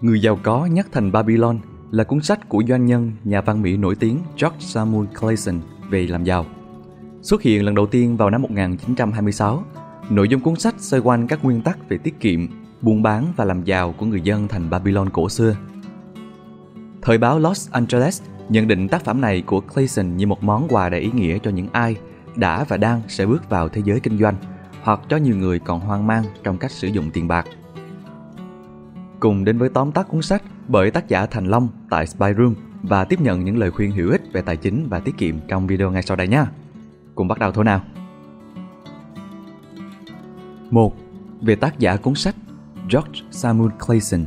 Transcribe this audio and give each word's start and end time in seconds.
Người 0.00 0.20
giàu 0.20 0.38
có 0.42 0.66
nhất 0.66 0.86
thành 0.92 1.12
Babylon 1.12 1.58
là 1.90 2.04
cuốn 2.04 2.22
sách 2.22 2.48
của 2.48 2.62
doanh 2.68 2.86
nhân, 2.86 3.12
nhà 3.24 3.40
văn 3.40 3.62
Mỹ 3.62 3.76
nổi 3.76 3.94
tiếng 3.94 4.18
George 4.40 4.58
Samuel 4.60 5.06
Clayson 5.20 5.60
về 5.90 6.06
làm 6.06 6.24
giàu. 6.24 6.46
Xuất 7.22 7.42
hiện 7.42 7.64
lần 7.64 7.74
đầu 7.74 7.86
tiên 7.86 8.16
vào 8.16 8.30
năm 8.30 8.42
1926, 8.42 9.64
nội 10.10 10.28
dung 10.28 10.40
cuốn 10.40 10.56
sách 10.56 10.74
xoay 10.78 11.00
quanh 11.00 11.26
các 11.26 11.44
nguyên 11.44 11.62
tắc 11.62 11.88
về 11.88 11.98
tiết 11.98 12.20
kiệm, 12.20 12.48
buôn 12.82 13.02
bán 13.02 13.32
và 13.36 13.44
làm 13.44 13.64
giàu 13.64 13.94
của 13.98 14.06
người 14.06 14.20
dân 14.20 14.48
thành 14.48 14.70
Babylon 14.70 15.10
cổ 15.10 15.28
xưa. 15.28 15.56
Thời 17.02 17.18
báo 17.18 17.38
Los 17.38 17.70
Angeles 17.70 18.22
nhận 18.48 18.68
định 18.68 18.88
tác 18.88 19.04
phẩm 19.04 19.20
này 19.20 19.42
của 19.46 19.60
Clayson 19.60 20.16
như 20.16 20.26
một 20.26 20.44
món 20.44 20.68
quà 20.68 20.88
đầy 20.88 21.00
ý 21.00 21.10
nghĩa 21.14 21.38
cho 21.38 21.50
những 21.50 21.68
ai 21.72 21.96
đã 22.36 22.64
và 22.64 22.76
đang 22.76 23.02
sẽ 23.08 23.26
bước 23.26 23.50
vào 23.50 23.68
thế 23.68 23.82
giới 23.84 24.00
kinh 24.00 24.18
doanh 24.18 24.34
hoặc 24.82 25.00
cho 25.08 25.16
nhiều 25.16 25.36
người 25.36 25.58
còn 25.58 25.80
hoang 25.80 26.06
mang 26.06 26.24
trong 26.42 26.58
cách 26.58 26.70
sử 26.70 26.88
dụng 26.88 27.10
tiền 27.10 27.28
bạc. 27.28 27.46
Cùng 29.20 29.44
đến 29.44 29.58
với 29.58 29.68
tóm 29.68 29.92
tắt 29.92 30.08
cuốn 30.08 30.22
sách 30.22 30.42
bởi 30.68 30.90
tác 30.90 31.08
giả 31.08 31.26
Thành 31.26 31.46
Long 31.46 31.68
tại 31.90 32.06
Spy 32.06 32.26
Room 32.38 32.54
và 32.82 33.04
tiếp 33.04 33.20
nhận 33.20 33.44
những 33.44 33.58
lời 33.58 33.70
khuyên 33.70 33.92
hữu 33.92 34.10
ích 34.10 34.22
về 34.32 34.42
tài 34.42 34.56
chính 34.56 34.86
và 34.88 35.00
tiết 35.00 35.18
kiệm 35.18 35.36
trong 35.48 35.66
video 35.66 35.90
ngay 35.90 36.02
sau 36.02 36.16
đây 36.16 36.28
nhé. 36.28 36.44
Cùng 37.14 37.28
bắt 37.28 37.38
đầu 37.38 37.52
thôi 37.52 37.64
nào. 37.64 37.80
1. 40.70 40.96
Về 41.42 41.56
tác 41.56 41.78
giả 41.78 41.96
cuốn 41.96 42.14
sách 42.14 42.34
George 42.90 43.20
Samuel 43.30 43.70
Clayson 43.86 44.24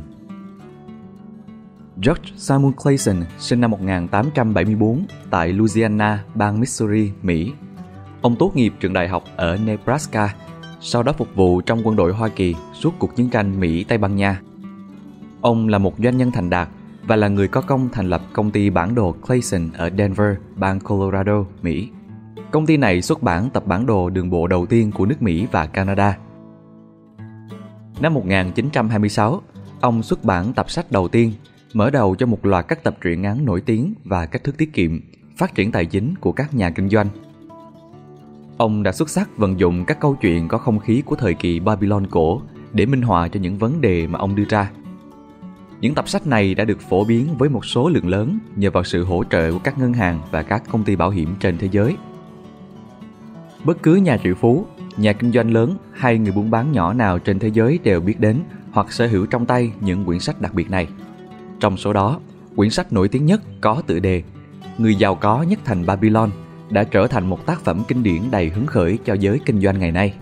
George 2.06 2.32
Samuel 2.36 2.74
Clayson 2.82 3.16
sinh 3.38 3.60
năm 3.60 3.70
1874 3.70 5.04
tại 5.30 5.52
Louisiana, 5.52 6.24
bang 6.34 6.60
Missouri, 6.60 7.12
Mỹ. 7.22 7.52
Ông 8.22 8.36
tốt 8.36 8.56
nghiệp 8.56 8.72
trường 8.80 8.92
đại 8.92 9.08
học 9.08 9.24
ở 9.36 9.56
Nebraska, 9.56 10.34
sau 10.80 11.02
đó 11.02 11.12
phục 11.12 11.28
vụ 11.34 11.60
trong 11.60 11.80
quân 11.84 11.96
đội 11.96 12.12
Hoa 12.12 12.28
Kỳ 12.28 12.54
suốt 12.74 12.94
cuộc 12.98 13.16
chiến 13.16 13.30
tranh 13.30 13.60
Mỹ-Tây 13.60 13.98
Ban 13.98 14.16
Nha. 14.16 14.40
Ông 15.40 15.68
là 15.68 15.78
một 15.78 15.94
doanh 15.98 16.16
nhân 16.16 16.30
thành 16.30 16.50
đạt 16.50 16.68
và 17.06 17.16
là 17.16 17.28
người 17.28 17.48
có 17.48 17.60
công 17.60 17.88
thành 17.92 18.08
lập 18.08 18.22
công 18.32 18.50
ty 18.50 18.70
bản 18.70 18.94
đồ 18.94 19.14
Clayson 19.26 19.70
ở 19.72 19.90
Denver, 19.98 20.36
bang 20.56 20.80
Colorado, 20.80 21.44
Mỹ. 21.62 21.88
Công 22.50 22.66
ty 22.66 22.76
này 22.76 23.02
xuất 23.02 23.22
bản 23.22 23.50
tập 23.50 23.66
bản 23.66 23.86
đồ 23.86 24.10
đường 24.10 24.30
bộ 24.30 24.46
đầu 24.46 24.66
tiên 24.66 24.92
của 24.92 25.06
nước 25.06 25.22
Mỹ 25.22 25.46
và 25.52 25.66
Canada. 25.66 26.18
Năm 28.00 28.14
1926, 28.14 29.42
ông 29.80 30.02
xuất 30.02 30.24
bản 30.24 30.52
tập 30.52 30.70
sách 30.70 30.92
đầu 30.92 31.08
tiên, 31.08 31.32
mở 31.74 31.90
đầu 31.90 32.16
cho 32.16 32.26
một 32.26 32.46
loạt 32.46 32.68
các 32.68 32.82
tập 32.82 32.96
truyện 33.00 33.22
ngắn 33.22 33.44
nổi 33.44 33.60
tiếng 33.60 33.94
và 34.04 34.26
cách 34.26 34.44
thức 34.44 34.56
tiết 34.58 34.72
kiệm, 34.72 35.00
phát 35.36 35.54
triển 35.54 35.72
tài 35.72 35.86
chính 35.86 36.14
của 36.20 36.32
các 36.32 36.54
nhà 36.54 36.70
kinh 36.70 36.88
doanh. 36.88 37.08
Ông 38.56 38.82
đã 38.82 38.92
xuất 38.92 39.10
sắc 39.10 39.36
vận 39.36 39.60
dụng 39.60 39.84
các 39.84 40.00
câu 40.00 40.16
chuyện 40.20 40.48
có 40.48 40.58
không 40.58 40.78
khí 40.78 41.02
của 41.06 41.16
thời 41.16 41.34
kỳ 41.34 41.60
Babylon 41.60 42.06
cổ 42.06 42.42
để 42.72 42.86
minh 42.86 43.02
họa 43.02 43.28
cho 43.28 43.40
những 43.40 43.58
vấn 43.58 43.80
đề 43.80 44.06
mà 44.06 44.18
ông 44.18 44.34
đưa 44.34 44.44
ra. 44.48 44.70
Những 45.80 45.94
tập 45.94 46.08
sách 46.08 46.26
này 46.26 46.54
đã 46.54 46.64
được 46.64 46.80
phổ 46.80 47.04
biến 47.04 47.26
với 47.38 47.48
một 47.48 47.64
số 47.64 47.88
lượng 47.88 48.08
lớn 48.08 48.38
nhờ 48.56 48.70
vào 48.70 48.84
sự 48.84 49.04
hỗ 49.04 49.24
trợ 49.24 49.52
của 49.52 49.58
các 49.58 49.78
ngân 49.78 49.92
hàng 49.92 50.20
và 50.30 50.42
các 50.42 50.62
công 50.70 50.84
ty 50.84 50.96
bảo 50.96 51.10
hiểm 51.10 51.34
trên 51.40 51.58
thế 51.58 51.68
giới. 51.72 51.96
Bất 53.64 53.82
cứ 53.82 53.94
nhà 53.94 54.18
triệu 54.24 54.34
phú, 54.34 54.66
nhà 54.96 55.12
kinh 55.12 55.32
doanh 55.32 55.52
lớn 55.52 55.76
hay 55.92 56.18
người 56.18 56.32
buôn 56.32 56.50
bán 56.50 56.72
nhỏ 56.72 56.92
nào 56.92 57.18
trên 57.18 57.38
thế 57.38 57.48
giới 57.48 57.78
đều 57.84 58.00
biết 58.00 58.20
đến 58.20 58.40
hoặc 58.70 58.92
sở 58.92 59.06
hữu 59.06 59.26
trong 59.26 59.46
tay 59.46 59.72
những 59.80 60.04
quyển 60.04 60.20
sách 60.20 60.40
đặc 60.40 60.54
biệt 60.54 60.70
này. 60.70 60.88
Trong 61.60 61.76
số 61.76 61.92
đó, 61.92 62.20
quyển 62.56 62.70
sách 62.70 62.92
nổi 62.92 63.08
tiếng 63.08 63.26
nhất 63.26 63.40
có 63.60 63.82
tựa 63.86 63.98
đề 63.98 64.22
Người 64.78 64.94
giàu 64.94 65.14
có 65.14 65.42
nhất 65.42 65.58
thành 65.64 65.86
Babylon 65.86 66.30
đã 66.70 66.84
trở 66.84 67.06
thành 67.06 67.26
một 67.26 67.46
tác 67.46 67.60
phẩm 67.60 67.82
kinh 67.88 68.02
điển 68.02 68.22
đầy 68.30 68.48
hứng 68.48 68.66
khởi 68.66 68.98
cho 69.04 69.14
giới 69.14 69.40
kinh 69.46 69.60
doanh 69.60 69.78
ngày 69.78 69.92
nay. 69.92 70.14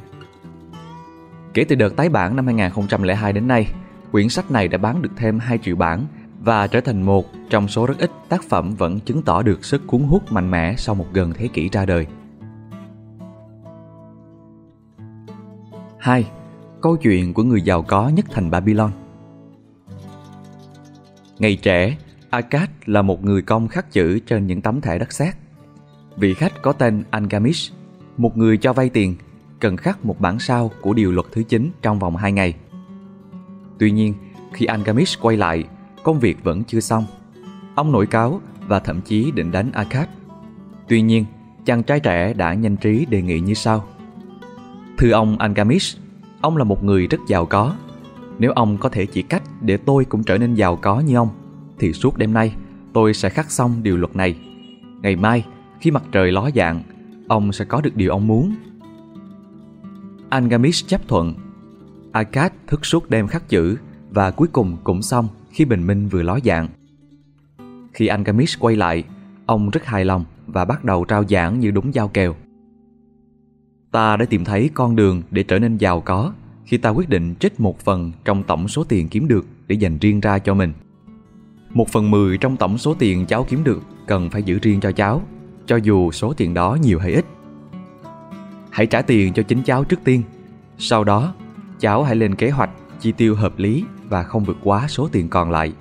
Kể 1.55 1.65
từ 1.65 1.77
đợt 1.77 1.97
tái 1.97 2.09
bản 2.09 2.37
năm 2.37 2.47
2002 2.47 3.33
đến 3.33 3.49
nay, 3.49 3.67
quyển 4.13 4.29
sách 4.29 4.51
này 4.51 4.69
đã 4.69 4.79
bán 4.79 5.03
được 5.03 5.11
thêm 5.17 5.39
2 5.39 5.59
triệu 5.59 5.77
bản 5.77 6.07
và 6.41 6.67
trở 6.67 6.81
thành 6.81 7.03
một 7.03 7.27
trong 7.51 7.69
số 7.69 7.87
rất 7.87 7.99
ít 7.99 8.11
tác 8.29 8.43
phẩm 8.43 8.75
vẫn 8.75 9.01
chứng 9.01 9.23
tỏ 9.23 9.43
được 9.43 9.65
sức 9.65 9.87
cuốn 9.87 10.03
hút 10.03 10.33
mạnh 10.33 10.51
mẽ 10.51 10.75
sau 10.77 10.95
một 10.95 11.07
gần 11.13 11.33
thế 11.33 11.49
kỷ 11.49 11.69
ra 11.69 11.87
đời. 11.87 12.07
2. 15.99 16.31
Câu 16.81 16.97
chuyện 16.97 17.35
của 17.35 17.43
người 17.43 17.63
giàu 17.63 17.83
có 17.83 18.09
nhất 18.09 18.27
thành 18.31 18.51
Babylon 18.51 18.91
Ngày 21.39 21.57
trẻ, 21.57 21.97
Akkad 22.31 22.69
là 22.87 23.03
một 23.03 23.25
người 23.25 23.43
công 23.43 23.69
khắc 23.69 23.93
chữ 23.93 24.19
trên 24.19 24.47
những 24.47 24.61
tấm 24.61 24.81
thẻ 24.81 24.99
đất 24.99 25.13
sét. 25.13 25.35
Vị 26.17 26.35
khách 26.35 26.63
có 26.63 26.73
tên 26.73 27.05
Angamish, 27.11 27.73
một 28.17 28.37
người 28.37 28.57
cho 28.57 28.73
vay 28.73 28.89
tiền, 28.89 29.15
cần 29.61 29.77
khắc 29.77 30.05
một 30.05 30.21
bản 30.21 30.39
sao 30.39 30.71
của 30.81 30.95
điều 30.95 31.13
luật 31.13 31.27
thứ 31.33 31.43
9 31.43 31.71
trong 31.83 31.99
vòng 31.99 32.17
2 32.17 32.33
ngày. 32.33 32.55
Tuy 33.79 33.91
nhiên, 33.91 34.15
khi 34.53 34.67
Angamish 34.67 35.21
quay 35.21 35.37
lại, 35.37 35.65
công 36.03 36.21
việc 36.21 36.45
vẫn 36.45 36.65
chưa 36.65 36.81
xong. 36.81 37.05
Ông 37.75 37.93
nổi 37.93 38.07
cáo 38.07 38.41
và 38.67 38.81
thậm 38.81 39.01
chí 39.01 39.31
định 39.31 39.51
đánh 39.51 39.73
Akkad. 39.73 40.09
Tuy 40.89 41.03
nhiên, 41.03 41.25
chàng 41.65 41.83
trai 41.83 42.01
trẻ 42.01 42.33
đã 42.33 42.55
nhanh 42.55 42.77
trí 42.77 43.07
đề 43.11 43.23
nghị 43.23 43.41
như 43.41 43.55
sau. 43.55 43.85
Thưa 44.99 45.11
ông 45.11 45.39
Angamish, 45.39 45.99
ông 46.41 46.57
là 46.57 46.65
một 46.65 46.85
người 46.85 47.07
rất 47.07 47.19
giàu 47.29 47.47
có. 47.47 47.75
Nếu 48.39 48.53
ông 48.53 48.79
có 48.79 48.89
thể 48.89 49.07
chỉ 49.07 49.23
cách 49.23 49.43
để 49.61 49.77
tôi 49.77 50.05
cũng 50.05 50.25
trở 50.25 50.39
nên 50.39 50.55
giàu 50.55 50.77
có 50.77 51.01
như 51.01 51.17
ông, 51.17 51.29
thì 51.79 51.93
suốt 51.93 52.17
đêm 52.17 52.33
nay 52.33 52.55
tôi 52.93 53.15
sẽ 53.15 53.29
khắc 53.29 53.51
xong 53.51 53.83
điều 53.83 53.97
luật 53.97 54.17
này. 54.17 54.39
Ngày 55.03 55.17
mai, 55.17 55.45
khi 55.81 55.91
mặt 55.91 56.03
trời 56.13 56.33
ló 56.33 56.51
dạng, 56.55 56.83
ông 57.29 57.53
sẽ 57.53 57.65
có 57.65 57.81
được 57.81 57.97
điều 57.97 58.11
ông 58.11 58.27
muốn. 58.27 58.55
Angamish 60.29 60.89
chấp 60.89 61.09
thuận. 61.09 61.35
Akkad 62.19 62.53
thức 62.67 62.87
suốt 62.87 63.11
đêm 63.11 63.27
khắc 63.27 63.49
chữ 63.49 63.77
và 64.11 64.31
cuối 64.31 64.49
cùng 64.53 64.77
cũng 64.85 65.03
xong 65.03 65.29
khi 65.51 65.65
bình 65.65 65.87
minh 65.87 66.09
vừa 66.09 66.23
ló 66.23 66.39
dạng. 66.45 66.69
Khi 67.93 68.07
Angamish 68.07 68.61
quay 68.61 68.77
lại, 68.77 69.05
ông 69.47 69.71
rất 69.71 69.85
hài 69.85 70.05
lòng 70.05 70.25
và 70.47 70.65
bắt 70.65 70.85
đầu 70.85 71.05
trao 71.05 71.25
giảng 71.29 71.61
như 71.61 71.71
đúng 71.71 71.95
giao 71.95 72.09
kèo. 72.09 72.35
Ta 73.91 74.17
đã 74.17 74.25
tìm 74.25 74.45
thấy 74.45 74.71
con 74.75 74.97
đường 74.97 75.23
để 75.31 75.43
trở 75.43 75.59
nên 75.59 75.77
giàu 75.77 76.01
có 76.01 76.33
khi 76.65 76.77
ta 76.77 76.91
quyết 76.91 77.09
định 77.09 77.35
trích 77.41 77.61
một 77.61 77.81
phần 77.81 78.13
trong 78.25 78.43
tổng 78.43 78.69
số 78.69 78.85
tiền 78.85 79.09
kiếm 79.09 79.29
được 79.29 79.47
để 79.67 79.75
dành 79.75 79.99
riêng 79.99 80.21
ra 80.21 80.39
cho 80.39 80.55
mình. 80.55 80.73
Một 81.71 81.89
phần 81.89 82.11
mười 82.11 82.39
trong 82.39 82.57
tổng 82.57 82.79
số 82.79 82.95
tiền 82.99 83.27
cháu 83.27 83.47
kiếm 83.49 83.65
được 83.65 83.83
cần 84.07 84.31
phải 84.31 84.43
giữ 84.43 84.59
riêng 84.59 84.81
cho 84.81 84.93
cháu, 84.93 85.23
cho 85.67 85.77
dù 85.77 86.13
số 86.13 86.33
tiền 86.33 86.55
đó 86.55 86.79
nhiều 86.83 86.99
hay 86.99 87.13
ít. 87.13 87.25
Hãy 88.71 88.87
trả 88.87 89.03
tiền 89.03 89.33
cho 89.33 89.43
chính 89.43 89.63
cháu 89.63 89.85
trước 89.85 90.01
tiên. 90.05 90.23
Sau 90.79 91.05
đó, 91.05 91.35
cháu 91.81 92.03
hãy 92.03 92.17
lên 92.17 92.35
kế 92.35 92.51
hoạch 92.51 92.71
chi 93.01 93.13
tiêu 93.13 93.35
hợp 93.35 93.59
lý 93.59 93.85
và 94.09 94.23
không 94.23 94.45
vượt 94.45 94.57
quá 94.63 94.89
số 94.89 95.09
tiền 95.13 95.29
còn 95.29 95.51
lại. 95.51 95.73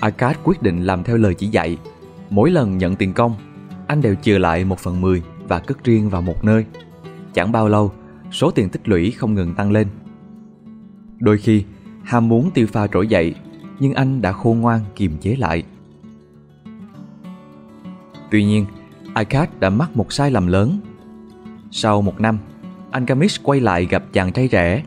Akkad 0.00 0.36
quyết 0.44 0.62
định 0.62 0.82
làm 0.82 1.04
theo 1.04 1.16
lời 1.16 1.34
chỉ 1.34 1.46
dạy. 1.46 1.78
Mỗi 2.30 2.50
lần 2.50 2.78
nhận 2.78 2.96
tiền 2.96 3.12
công, 3.12 3.34
anh 3.86 4.02
đều 4.02 4.14
chừa 4.14 4.38
lại 4.38 4.64
một 4.64 4.78
phần 4.78 5.00
mười 5.00 5.22
và 5.48 5.58
cất 5.58 5.84
riêng 5.84 6.08
vào 6.10 6.22
một 6.22 6.44
nơi. 6.44 6.64
Chẳng 7.34 7.52
bao 7.52 7.68
lâu, 7.68 7.92
số 8.32 8.50
tiền 8.50 8.68
tích 8.68 8.88
lũy 8.88 9.10
không 9.10 9.34
ngừng 9.34 9.54
tăng 9.54 9.72
lên. 9.72 9.88
Đôi 11.18 11.38
khi, 11.38 11.64
ham 12.04 12.28
muốn 12.28 12.50
tiêu 12.50 12.66
pha 12.72 12.86
trỗi 12.86 13.06
dậy, 13.06 13.34
nhưng 13.78 13.94
anh 13.94 14.22
đã 14.22 14.32
khôn 14.32 14.60
ngoan 14.60 14.80
kiềm 14.96 15.18
chế 15.20 15.36
lại. 15.36 15.62
Tuy 18.30 18.44
nhiên, 18.44 18.66
Akkad 19.14 19.48
đã 19.60 19.70
mắc 19.70 19.96
một 19.96 20.12
sai 20.12 20.30
lầm 20.30 20.46
lớn. 20.46 20.80
Sau 21.70 22.02
một 22.02 22.20
năm, 22.20 22.38
anh 22.98 23.06
Kamish 23.06 23.42
quay 23.42 23.60
lại 23.60 23.86
gặp 23.86 24.02
chàng 24.12 24.32
trai 24.32 24.48
trẻ. 24.48 24.82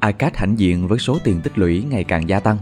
Akat 0.00 0.36
hãnh 0.36 0.58
diện 0.58 0.88
với 0.88 0.98
số 0.98 1.18
tiền 1.24 1.40
tích 1.40 1.58
lũy 1.58 1.84
ngày 1.90 2.04
càng 2.04 2.28
gia 2.28 2.40
tăng. 2.40 2.58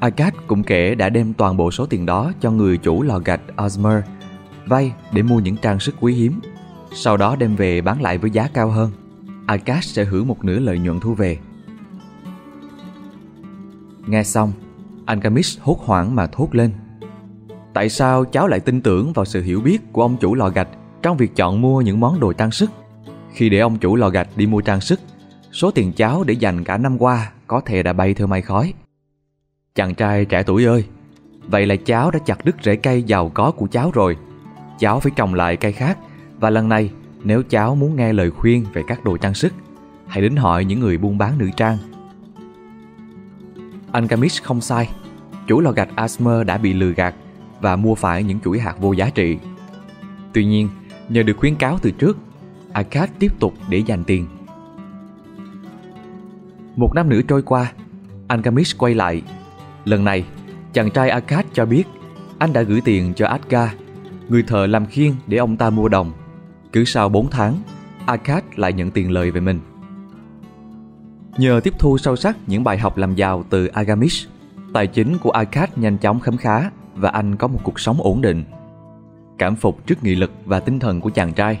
Akat 0.00 0.34
cũng 0.46 0.62
kể 0.62 0.94
đã 0.94 1.08
đem 1.08 1.34
toàn 1.34 1.56
bộ 1.56 1.70
số 1.70 1.86
tiền 1.86 2.06
đó 2.06 2.32
cho 2.40 2.50
người 2.50 2.78
chủ 2.78 3.02
lò 3.02 3.18
gạch 3.18 3.40
Osmer 3.64 4.02
vay 4.66 4.92
để 5.12 5.22
mua 5.22 5.40
những 5.40 5.56
trang 5.56 5.80
sức 5.80 5.94
quý 6.00 6.14
hiếm. 6.14 6.40
Sau 6.92 7.16
đó 7.16 7.36
đem 7.36 7.56
về 7.56 7.80
bán 7.80 8.02
lại 8.02 8.18
với 8.18 8.30
giá 8.30 8.48
cao 8.54 8.68
hơn. 8.68 8.90
Akat 9.46 9.84
sẽ 9.84 10.04
hưởng 10.04 10.28
một 10.28 10.44
nửa 10.44 10.58
lợi 10.58 10.78
nhuận 10.78 11.00
thu 11.00 11.14
về. 11.14 11.38
Nghe 14.06 14.24
xong, 14.24 14.52
anh 15.06 15.20
Kamish 15.20 15.60
hốt 15.60 15.78
hoảng 15.84 16.14
mà 16.14 16.26
thốt 16.26 16.48
lên. 16.52 16.70
Tại 17.74 17.88
sao 17.88 18.24
cháu 18.24 18.46
lại 18.46 18.60
tin 18.60 18.80
tưởng 18.80 19.12
vào 19.12 19.24
sự 19.24 19.42
hiểu 19.42 19.60
biết 19.60 19.92
của 19.92 20.02
ông 20.02 20.16
chủ 20.16 20.34
lò 20.34 20.48
gạch 20.48 20.68
trong 21.02 21.16
việc 21.16 21.36
chọn 21.36 21.60
mua 21.60 21.80
những 21.80 22.00
món 22.00 22.20
đồ 22.20 22.32
trang 22.32 22.50
sức? 22.50 22.70
Khi 23.32 23.48
để 23.48 23.58
ông 23.58 23.78
chủ 23.78 23.96
lò 23.96 24.08
gạch 24.08 24.28
đi 24.36 24.46
mua 24.46 24.60
trang 24.60 24.80
sức, 24.80 25.00
số 25.52 25.70
tiền 25.70 25.92
cháu 25.92 26.24
để 26.24 26.34
dành 26.34 26.64
cả 26.64 26.76
năm 26.76 26.98
qua 26.98 27.30
có 27.46 27.60
thể 27.60 27.82
đã 27.82 27.92
bay 27.92 28.14
theo 28.14 28.26
mây 28.26 28.42
khói. 28.42 28.74
Chàng 29.74 29.94
trai 29.94 30.24
trẻ 30.24 30.42
tuổi 30.42 30.64
ơi, 30.64 30.84
vậy 31.46 31.66
là 31.66 31.76
cháu 31.76 32.10
đã 32.10 32.18
chặt 32.18 32.44
đứt 32.44 32.56
rễ 32.62 32.76
cây 32.76 33.02
giàu 33.02 33.28
có 33.28 33.50
của 33.50 33.66
cháu 33.66 33.90
rồi. 33.94 34.16
Cháu 34.78 35.00
phải 35.00 35.12
trồng 35.16 35.34
lại 35.34 35.56
cây 35.56 35.72
khác 35.72 35.98
và 36.40 36.50
lần 36.50 36.68
này 36.68 36.90
nếu 37.24 37.42
cháu 37.42 37.74
muốn 37.74 37.96
nghe 37.96 38.12
lời 38.12 38.30
khuyên 38.30 38.64
về 38.72 38.82
các 38.86 39.04
đồ 39.04 39.16
trang 39.16 39.34
sức, 39.34 39.52
hãy 40.06 40.22
đến 40.22 40.36
hỏi 40.36 40.64
những 40.64 40.80
người 40.80 40.98
buôn 40.98 41.18
bán 41.18 41.38
nữ 41.38 41.50
trang. 41.56 41.78
Anh 43.92 44.08
Kamish 44.08 44.42
không 44.42 44.60
sai, 44.60 44.90
chủ 45.46 45.60
lò 45.60 45.70
gạch 45.70 45.96
Asmer 45.96 46.46
đã 46.46 46.58
bị 46.58 46.72
lừa 46.72 46.92
gạt 46.92 47.14
và 47.60 47.76
mua 47.76 47.94
phải 47.94 48.22
những 48.22 48.40
chuỗi 48.40 48.58
hạt 48.58 48.74
vô 48.80 48.92
giá 48.92 49.10
trị. 49.10 49.38
Tuy 50.32 50.44
nhiên, 50.44 50.68
nhờ 51.08 51.22
được 51.22 51.36
khuyến 51.36 51.54
cáo 51.54 51.78
từ 51.82 51.90
trước, 51.90 52.18
Akkad 52.72 53.10
tiếp 53.18 53.32
tục 53.38 53.54
để 53.68 53.78
dành 53.78 54.04
tiền. 54.04 54.26
Một 56.76 56.94
năm 56.94 57.08
nữa 57.08 57.20
trôi 57.28 57.42
qua, 57.42 57.72
Angamish 58.28 58.78
quay 58.78 58.94
lại. 58.94 59.22
Lần 59.84 60.04
này, 60.04 60.24
chàng 60.72 60.90
trai 60.90 61.10
Akkad 61.10 61.44
cho 61.52 61.66
biết 61.66 61.84
anh 62.38 62.52
đã 62.52 62.62
gửi 62.62 62.80
tiền 62.84 63.14
cho 63.14 63.26
Atka, 63.26 63.74
người 64.28 64.42
thợ 64.42 64.66
làm 64.66 64.86
khiên 64.86 65.12
để 65.26 65.38
ông 65.38 65.56
ta 65.56 65.70
mua 65.70 65.88
đồng. 65.88 66.12
Cứ 66.72 66.84
sau 66.84 67.08
4 67.08 67.30
tháng, 67.30 67.54
Akkad 68.06 68.42
lại 68.56 68.72
nhận 68.72 68.90
tiền 68.90 69.10
lời 69.10 69.30
về 69.30 69.40
mình. 69.40 69.60
Nhờ 71.38 71.60
tiếp 71.64 71.74
thu 71.78 71.98
sâu 71.98 72.16
sắc 72.16 72.36
những 72.46 72.64
bài 72.64 72.78
học 72.78 72.96
làm 72.96 73.14
giàu 73.14 73.44
từ 73.50 73.66
Agamish, 73.66 74.28
tài 74.72 74.86
chính 74.86 75.18
của 75.18 75.30
Akkad 75.30 75.68
nhanh 75.76 75.98
chóng 75.98 76.20
khấm 76.20 76.36
khá 76.36 76.70
và 76.94 77.10
anh 77.10 77.36
có 77.36 77.48
một 77.48 77.60
cuộc 77.62 77.80
sống 77.80 77.98
ổn 78.00 78.20
định. 78.20 78.44
Cảm 79.38 79.56
phục 79.56 79.86
trước 79.86 80.04
nghị 80.04 80.14
lực 80.14 80.30
và 80.44 80.60
tinh 80.60 80.78
thần 80.78 81.00
của 81.00 81.10
chàng 81.10 81.32
trai, 81.32 81.60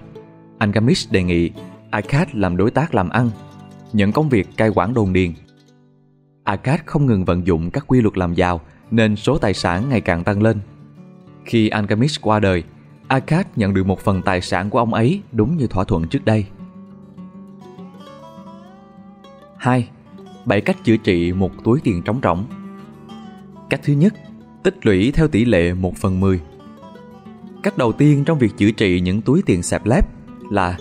Agamish 0.58 1.12
đề 1.12 1.22
nghị 1.22 1.50
Akkad 1.90 2.28
làm 2.32 2.56
đối 2.56 2.70
tác 2.70 2.94
làm 2.94 3.08
ăn, 3.08 3.30
nhận 3.92 4.12
công 4.12 4.28
việc 4.28 4.48
cai 4.56 4.68
quản 4.68 4.94
đồn 4.94 5.12
điền. 5.12 5.32
Akkad 6.44 6.80
không 6.86 7.06
ngừng 7.06 7.24
vận 7.24 7.46
dụng 7.46 7.70
các 7.70 7.84
quy 7.86 8.00
luật 8.00 8.18
làm 8.18 8.34
giàu 8.34 8.60
nên 8.90 9.16
số 9.16 9.38
tài 9.38 9.54
sản 9.54 9.88
ngày 9.88 10.00
càng 10.00 10.24
tăng 10.24 10.42
lên. 10.42 10.60
Khi 11.44 11.68
Alchemist 11.68 12.20
qua 12.20 12.40
đời, 12.40 12.62
Akkad 13.08 13.46
nhận 13.56 13.74
được 13.74 13.86
một 13.86 14.00
phần 14.00 14.22
tài 14.22 14.40
sản 14.40 14.70
của 14.70 14.78
ông 14.78 14.94
ấy 14.94 15.22
đúng 15.32 15.56
như 15.56 15.66
thỏa 15.66 15.84
thuận 15.84 16.08
trước 16.08 16.24
đây. 16.24 16.46
2. 19.56 19.88
Bảy 20.44 20.60
cách 20.60 20.76
chữa 20.84 20.96
trị 20.96 21.32
một 21.32 21.64
túi 21.64 21.80
tiền 21.84 22.02
trống 22.02 22.20
rỗng 22.22 22.44
Cách 23.70 23.80
thứ 23.84 23.92
nhất, 23.92 24.14
tích 24.62 24.86
lũy 24.86 25.12
theo 25.12 25.28
tỷ 25.28 25.44
lệ 25.44 25.74
1 25.74 25.96
phần 25.96 26.20
10. 26.20 26.40
Cách 27.62 27.78
đầu 27.78 27.92
tiên 27.92 28.24
trong 28.24 28.38
việc 28.38 28.56
chữa 28.56 28.70
trị 28.70 29.00
những 29.00 29.22
túi 29.22 29.42
tiền 29.46 29.62
xẹp 29.62 29.86
lép 29.86 30.06
là 30.50 30.78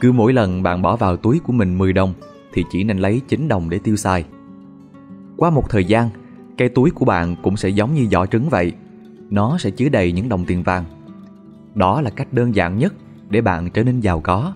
cứ 0.00 0.12
mỗi 0.12 0.32
lần 0.32 0.62
bạn 0.62 0.82
bỏ 0.82 0.96
vào 0.96 1.16
túi 1.16 1.38
của 1.38 1.52
mình 1.52 1.78
10 1.78 1.92
đồng 1.92 2.14
thì 2.52 2.64
chỉ 2.70 2.84
nên 2.84 2.98
lấy 2.98 3.20
9 3.28 3.48
đồng 3.48 3.70
để 3.70 3.78
tiêu 3.78 3.96
xài. 3.96 4.24
Qua 5.36 5.50
một 5.50 5.70
thời 5.70 5.84
gian, 5.84 6.08
cái 6.58 6.68
túi 6.68 6.90
của 6.90 7.04
bạn 7.04 7.36
cũng 7.42 7.56
sẽ 7.56 7.68
giống 7.68 7.94
như 7.94 8.06
giỏ 8.10 8.26
trứng 8.26 8.48
vậy. 8.48 8.72
Nó 9.30 9.58
sẽ 9.58 9.70
chứa 9.70 9.88
đầy 9.88 10.12
những 10.12 10.28
đồng 10.28 10.44
tiền 10.44 10.62
vàng. 10.62 10.84
Đó 11.74 12.00
là 12.00 12.10
cách 12.10 12.32
đơn 12.32 12.54
giản 12.54 12.78
nhất 12.78 12.94
để 13.30 13.40
bạn 13.40 13.70
trở 13.70 13.82
nên 13.82 14.00
giàu 14.00 14.20
có. 14.20 14.54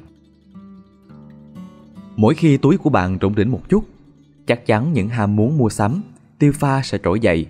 Mỗi 2.17 2.35
khi 2.35 2.57
túi 2.57 2.77
của 2.77 2.91
bạn 2.91 3.19
trụng 3.19 3.35
đỉnh 3.35 3.53
một 3.53 3.69
chút, 3.69 3.85
chắc 4.47 4.67
chắn 4.67 4.93
những 4.93 5.09
ham 5.09 5.37
muốn 5.37 5.59
mua 5.59 5.69
sắm, 5.69 6.03
tiêu 6.39 6.53
pha 6.55 6.83
sẽ 6.83 6.99
trỗi 7.05 7.21
dậy. 7.21 7.47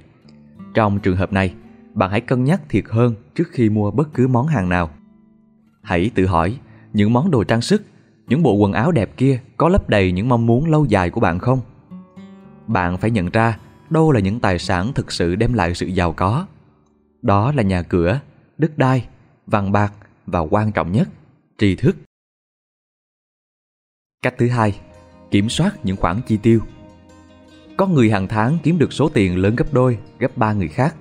Trong 0.75 0.99
trường 0.99 1.17
hợp 1.17 1.33
này, 1.33 1.55
bạn 1.95 2.11
hãy 2.11 2.21
cân 2.21 2.45
nhắc 2.45 2.61
thiệt 2.69 2.85
hơn 2.89 3.15
trước 3.35 3.49
khi 3.51 3.69
mua 3.69 3.91
bất 3.91 4.15
cứ 4.15 4.29
món 4.29 4.47
hàng 4.47 4.69
nào. 4.69 4.91
Hãy 5.83 6.11
tự 6.15 6.27
hỏi, 6.27 6.59
những 6.93 7.13
món 7.13 7.31
đồ 7.31 7.45
trang 7.45 7.63
sức, 7.63 7.83
những 8.27 8.43
bộ 8.43 8.53
quần 8.53 8.73
áo 8.73 8.93
đẹp 8.93 9.17
kia 9.17 9.41
có 9.57 9.69
lấp 9.69 9.89
đầy 9.89 10.13
những 10.13 10.29
mong 10.29 10.47
muốn 10.47 10.71
lâu 10.71 10.85
dài 10.85 11.11
của 11.11 11.21
bạn 11.21 11.39
không? 11.39 11.61
Bạn 12.67 12.99
phải 12.99 13.11
nhận 13.11 13.31
ra 13.31 13.59
đâu 13.91 14.13
là 14.13 14.21
những 14.21 14.41
tài 14.41 14.59
sản 14.59 14.93
thực 14.95 15.13
sự 15.13 15.35
đem 15.35 15.53
lại 15.53 15.75
sự 15.75 15.87
giàu 15.87 16.13
có. 16.13 16.47
Đó 17.23 17.53
là 17.53 17.63
nhà 17.63 17.83
cửa, 17.83 18.21
đất 18.59 18.79
đai, 18.79 19.09
vàng 19.47 19.73
bạc 19.73 19.93
và 20.27 20.41
quan 20.41 20.73
trọng 20.73 20.93
nhất, 20.93 21.09
tri 21.59 21.77
thức. 21.77 21.97
Cách 24.23 24.35
thứ 24.39 24.49
hai, 24.49 24.81
kiểm 25.31 25.49
soát 25.49 25.77
những 25.85 25.97
khoản 25.97 26.21
chi 26.27 26.37
tiêu. 26.37 26.61
Có 27.77 27.87
người 27.87 28.11
hàng 28.11 28.29
tháng 28.29 28.59
kiếm 28.63 28.79
được 28.79 28.93
số 28.93 29.09
tiền 29.09 29.37
lớn 29.37 29.57
gấp 29.57 29.73
đôi, 29.73 29.99
gấp 30.19 30.37
ba 30.37 30.53
người 30.53 30.69
khác. 30.69 30.95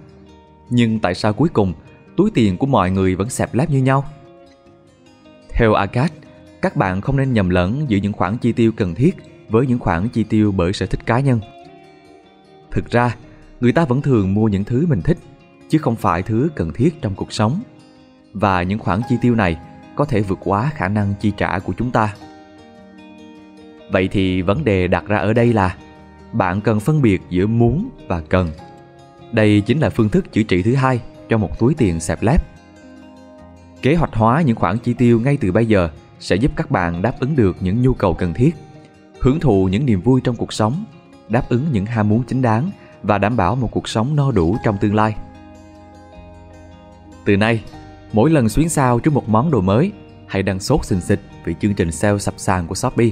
Nhưng 0.70 1.00
tại 1.00 1.16
sao 1.16 1.34
cuối 1.34 1.50
cùng 1.50 1.74
túi 2.18 2.32
tiền 2.32 2.58
của 2.58 2.68
mọi 2.68 2.92
người 2.92 3.16
vẫn 3.16 3.30
xẹp 3.30 3.54
lép 3.54 3.70
như 3.70 3.82
nhau? 3.82 4.06
Theo 5.58 5.74
Agat, 5.74 6.12
các 6.62 6.76
bạn 6.76 7.02
không 7.02 7.18
nên 7.18 7.34
nhầm 7.34 7.50
lẫn 7.50 7.86
giữa 7.88 7.98
những 7.98 8.14
khoản 8.14 8.38
chi 8.38 8.52
tiêu 8.52 8.72
cần 8.72 8.96
thiết 8.96 9.16
với 9.50 9.68
những 9.68 9.80
khoản 9.80 10.10
chi 10.10 10.24
tiêu 10.24 10.52
bởi 10.52 10.74
sở 10.74 10.86
thích 10.86 11.06
cá 11.06 11.20
nhân. 11.20 11.40
Thực 12.72 12.90
ra, 12.90 13.16
người 13.60 13.72
ta 13.72 13.86
vẫn 13.86 14.02
thường 14.02 14.34
mua 14.34 14.48
những 14.48 14.64
thứ 14.64 14.86
mình 14.90 15.02
thích, 15.02 15.18
chứ 15.70 15.78
không 15.78 15.96
phải 15.96 16.24
thứ 16.24 16.50
cần 16.56 16.74
thiết 16.74 17.02
trong 17.02 17.16
cuộc 17.16 17.34
sống. 17.34 17.62
Và 18.34 18.64
những 18.64 18.80
khoản 18.80 19.02
chi 19.10 19.16
tiêu 19.22 19.36
này 19.36 19.58
có 19.96 20.06
thể 20.06 20.22
vượt 20.22 20.40
quá 20.44 20.72
khả 20.76 20.88
năng 20.88 21.14
chi 21.22 21.32
trả 21.38 21.60
của 21.60 21.74
chúng 21.78 21.92
ta. 21.92 22.14
Vậy 23.92 24.08
thì 24.12 24.42
vấn 24.42 24.64
đề 24.64 24.88
đặt 24.88 25.08
ra 25.08 25.18
ở 25.18 25.34
đây 25.34 25.54
là 25.54 25.76
bạn 26.34 26.62
cần 26.62 26.80
phân 26.80 27.02
biệt 27.02 27.22
giữa 27.30 27.48
muốn 27.48 27.90
và 28.08 28.22
cần. 28.30 28.52
Đây 29.32 29.62
chính 29.62 29.80
là 29.80 29.90
phương 29.90 30.10
thức 30.10 30.32
chữa 30.32 30.44
trị 30.44 30.64
thứ 30.64 30.76
hai 30.76 31.02
cho 31.30 31.38
một 31.38 31.60
túi 31.60 31.74
tiền 31.74 32.00
xẹp 32.00 32.24
lép. 32.24 32.57
Kế 33.82 33.96
hoạch 33.96 34.14
hóa 34.14 34.42
những 34.42 34.56
khoản 34.56 34.78
chi 34.78 34.94
tiêu 34.94 35.20
ngay 35.20 35.38
từ 35.42 35.52
bây 35.52 35.66
giờ 35.66 35.90
sẽ 36.20 36.36
giúp 36.36 36.52
các 36.56 36.72
bạn 36.72 37.02
đáp 37.02 37.20
ứng 37.20 37.36
được 37.36 37.58
những 37.60 37.82
nhu 37.82 37.94
cầu 37.94 38.14
cần 38.14 38.34
thiết, 38.34 38.56
hưởng 39.20 39.40
thụ 39.40 39.68
những 39.72 39.86
niềm 39.86 40.02
vui 40.02 40.22
trong 40.22 40.36
cuộc 40.36 40.54
sống 40.54 40.86
đáp 41.30 41.50
ứng 41.50 41.66
những 41.72 41.86
ham 41.86 42.10
muốn 42.10 42.24
chính 42.24 42.42
đáng 42.42 42.72
và 43.04 43.18
đảm 43.18 43.38
bảo 43.38 43.56
một 43.56 43.70
cuộc 43.72 43.88
sống 43.88 44.16
no 44.16 44.32
đủ 44.32 44.58
trong 44.64 44.78
tương 44.78 44.96
lai. 44.96 45.16
Từ 47.26 47.38
nay, 47.38 47.64
mỗi 48.14 48.30
lần 48.30 48.50
xuyến 48.50 48.70
sao 48.70 49.00
trước 49.00 49.14
một 49.14 49.30
món 49.30 49.52
đồ 49.52 49.62
mới, 49.62 49.92
hãy 50.28 50.44
đăng 50.44 50.60
sốt 50.60 50.86
xình 50.86 51.02
xịch 51.02 51.22
vì 51.44 51.56
chương 51.60 51.74
trình 51.74 51.92
sale 51.92 52.20
sập 52.20 52.34
sàn 52.38 52.68
của 52.68 52.76
Shopee. 52.76 53.10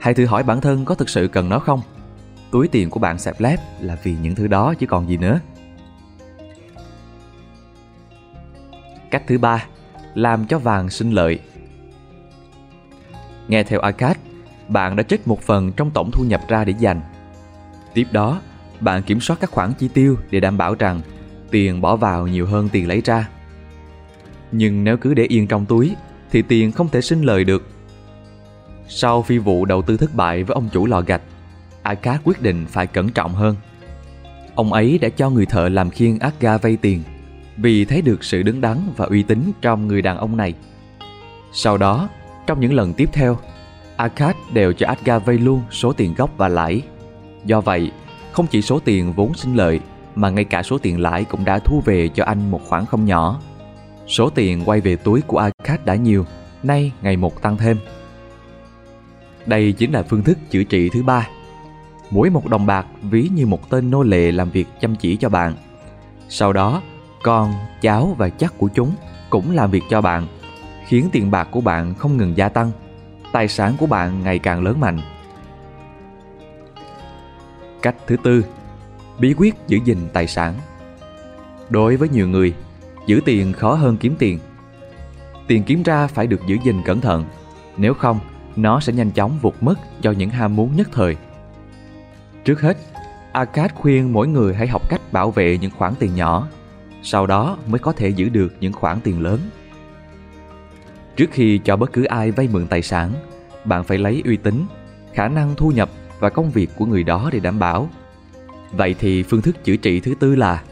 Hãy 0.00 0.14
thử 0.14 0.26
hỏi 0.26 0.42
bản 0.42 0.60
thân 0.60 0.84
có 0.84 0.94
thực 0.94 1.08
sự 1.08 1.28
cần 1.28 1.48
nó 1.48 1.58
không? 1.58 1.80
Túi 2.50 2.68
tiền 2.68 2.90
của 2.90 3.00
bạn 3.00 3.18
sẹp 3.18 3.40
lép 3.40 3.60
là 3.80 3.98
vì 4.02 4.16
những 4.22 4.34
thứ 4.34 4.46
đó 4.46 4.74
chứ 4.74 4.86
còn 4.86 5.08
gì 5.08 5.16
nữa. 5.16 5.40
Cách 9.10 9.22
thứ 9.26 9.38
ba, 9.38 9.66
làm 10.14 10.46
cho 10.46 10.58
vàng 10.58 10.90
sinh 10.90 11.10
lợi. 11.10 11.38
Nghe 13.48 13.62
theo 13.62 13.80
Akash, 13.80 14.20
bạn 14.68 14.96
đã 14.96 15.02
trích 15.02 15.28
một 15.28 15.42
phần 15.42 15.72
trong 15.72 15.90
tổng 15.90 16.10
thu 16.10 16.24
nhập 16.24 16.40
ra 16.48 16.64
để 16.64 16.74
dành 16.78 17.00
Tiếp 17.94 18.06
đó, 18.12 18.40
bạn 18.80 19.02
kiểm 19.02 19.20
soát 19.20 19.36
các 19.40 19.50
khoản 19.50 19.72
chi 19.78 19.88
tiêu 19.94 20.16
để 20.30 20.40
đảm 20.40 20.58
bảo 20.58 20.74
rằng 20.78 21.00
tiền 21.50 21.80
bỏ 21.80 21.96
vào 21.96 22.26
nhiều 22.26 22.46
hơn 22.46 22.68
tiền 22.68 22.88
lấy 22.88 23.02
ra. 23.04 23.28
Nhưng 24.52 24.84
nếu 24.84 24.96
cứ 24.96 25.14
để 25.14 25.24
yên 25.24 25.46
trong 25.46 25.66
túi 25.66 25.94
thì 26.30 26.42
tiền 26.42 26.72
không 26.72 26.88
thể 26.88 27.00
sinh 27.00 27.22
lời 27.22 27.44
được. 27.44 27.68
Sau 28.88 29.22
phi 29.22 29.38
vụ 29.38 29.64
đầu 29.64 29.82
tư 29.82 29.96
thất 29.96 30.14
bại 30.14 30.44
với 30.44 30.54
ông 30.54 30.68
chủ 30.72 30.86
lò 30.86 31.00
gạch, 31.00 31.22
Akash 31.82 32.24
quyết 32.24 32.42
định 32.42 32.66
phải 32.68 32.86
cẩn 32.86 33.08
trọng 33.08 33.34
hơn. 33.34 33.56
Ông 34.54 34.72
ấy 34.72 34.98
đã 34.98 35.08
cho 35.08 35.30
người 35.30 35.46
thợ 35.46 35.68
làm 35.68 35.90
khiên 35.90 36.18
Aga 36.18 36.58
vay 36.58 36.76
tiền 36.76 37.02
vì 37.56 37.84
thấy 37.84 38.02
được 38.02 38.24
sự 38.24 38.42
đứng 38.42 38.60
đắn 38.60 38.78
và 38.96 39.06
uy 39.06 39.22
tín 39.22 39.52
trong 39.60 39.88
người 39.88 40.02
đàn 40.02 40.16
ông 40.16 40.36
này. 40.36 40.54
Sau 41.52 41.78
đó, 41.78 42.08
trong 42.46 42.60
những 42.60 42.72
lần 42.72 42.92
tiếp 42.94 43.08
theo, 43.12 43.38
Akash 43.96 44.38
đều 44.52 44.72
cho 44.72 44.86
Adga 44.86 45.18
vay 45.18 45.38
luôn 45.38 45.62
số 45.70 45.92
tiền 45.92 46.14
gốc 46.14 46.30
và 46.36 46.48
lãi 46.48 46.82
Do 47.44 47.60
vậy, 47.60 47.92
không 48.32 48.46
chỉ 48.46 48.62
số 48.62 48.80
tiền 48.84 49.12
vốn 49.12 49.34
sinh 49.34 49.54
lợi 49.54 49.80
mà 50.14 50.30
ngay 50.30 50.44
cả 50.44 50.62
số 50.62 50.78
tiền 50.78 51.00
lãi 51.00 51.24
cũng 51.24 51.44
đã 51.44 51.58
thu 51.58 51.82
về 51.84 52.08
cho 52.08 52.24
anh 52.24 52.50
một 52.50 52.60
khoản 52.68 52.86
không 52.86 53.04
nhỏ. 53.04 53.40
Số 54.06 54.30
tiền 54.30 54.62
quay 54.64 54.80
về 54.80 54.96
túi 54.96 55.20
của 55.20 55.38
Akash 55.38 55.84
đã 55.84 55.94
nhiều, 55.94 56.26
nay 56.62 56.92
ngày 57.02 57.16
một 57.16 57.42
tăng 57.42 57.56
thêm. 57.56 57.76
Đây 59.46 59.72
chính 59.72 59.92
là 59.92 60.02
phương 60.02 60.22
thức 60.22 60.38
chữa 60.50 60.64
trị 60.64 60.88
thứ 60.88 61.02
ba. 61.02 61.28
Mỗi 62.10 62.30
một 62.30 62.48
đồng 62.48 62.66
bạc 62.66 62.86
ví 63.02 63.30
như 63.34 63.46
một 63.46 63.70
tên 63.70 63.90
nô 63.90 64.02
lệ 64.02 64.32
làm 64.32 64.50
việc 64.50 64.66
chăm 64.80 64.96
chỉ 64.96 65.16
cho 65.16 65.28
bạn. 65.28 65.54
Sau 66.28 66.52
đó, 66.52 66.82
con, 67.24 67.54
cháu 67.80 68.14
và 68.18 68.28
chắc 68.28 68.58
của 68.58 68.68
chúng 68.74 68.92
cũng 69.30 69.50
làm 69.50 69.70
việc 69.70 69.82
cho 69.90 70.00
bạn, 70.00 70.26
khiến 70.86 71.08
tiền 71.12 71.30
bạc 71.30 71.48
của 71.50 71.60
bạn 71.60 71.94
không 71.94 72.16
ngừng 72.16 72.36
gia 72.36 72.48
tăng, 72.48 72.70
tài 73.32 73.48
sản 73.48 73.74
của 73.78 73.86
bạn 73.86 74.22
ngày 74.22 74.38
càng 74.38 74.62
lớn 74.62 74.80
mạnh. 74.80 75.00
Cách 77.82 77.94
thứ 78.06 78.16
tư, 78.22 78.44
bí 79.18 79.34
quyết 79.38 79.54
giữ 79.66 79.78
gìn 79.84 79.98
tài 80.12 80.26
sản. 80.26 80.54
Đối 81.70 81.96
với 81.96 82.08
nhiều 82.08 82.28
người, 82.28 82.54
giữ 83.06 83.20
tiền 83.24 83.52
khó 83.52 83.74
hơn 83.74 83.96
kiếm 83.96 84.14
tiền. 84.18 84.38
Tiền 85.46 85.62
kiếm 85.62 85.82
ra 85.82 86.06
phải 86.06 86.26
được 86.26 86.40
giữ 86.46 86.56
gìn 86.64 86.82
cẩn 86.84 87.00
thận, 87.00 87.24
nếu 87.76 87.94
không, 87.94 88.18
nó 88.56 88.80
sẽ 88.80 88.92
nhanh 88.92 89.10
chóng 89.10 89.38
vụt 89.42 89.54
mất 89.60 89.74
do 90.00 90.10
những 90.10 90.30
ham 90.30 90.56
muốn 90.56 90.76
nhất 90.76 90.88
thời. 90.92 91.16
Trước 92.44 92.60
hết, 92.60 92.76
Arcad 93.32 93.70
khuyên 93.74 94.12
mỗi 94.12 94.28
người 94.28 94.54
hãy 94.54 94.66
học 94.66 94.90
cách 94.90 95.00
bảo 95.12 95.30
vệ 95.30 95.58
những 95.58 95.70
khoản 95.78 95.94
tiền 95.98 96.14
nhỏ, 96.14 96.48
sau 97.04 97.26
đó 97.26 97.56
mới 97.66 97.78
có 97.78 97.92
thể 97.92 98.08
giữ 98.08 98.28
được 98.28 98.54
những 98.60 98.72
khoản 98.72 99.00
tiền 99.04 99.22
lớn. 99.22 99.40
Trước 101.16 101.30
khi 101.32 101.60
cho 101.64 101.76
bất 101.76 101.92
cứ 101.92 102.04
ai 102.04 102.30
vay 102.30 102.48
mượn 102.52 102.66
tài 102.66 102.82
sản, 102.82 103.12
bạn 103.64 103.84
phải 103.84 103.98
lấy 103.98 104.22
uy 104.24 104.36
tín, 104.36 104.66
khả 105.12 105.28
năng 105.28 105.54
thu 105.54 105.68
nhập 105.68 105.90
và 106.20 106.30
công 106.30 106.50
việc 106.50 106.70
của 106.76 106.86
người 106.86 107.02
đó 107.02 107.30
để 107.32 107.40
đảm 107.40 107.58
bảo. 107.58 107.88
Vậy 108.72 108.94
thì 108.98 109.22
phương 109.22 109.42
thức 109.42 109.64
chữa 109.64 109.76
trị 109.76 110.00
thứ 110.00 110.14
tư 110.20 110.34
là 110.34 110.62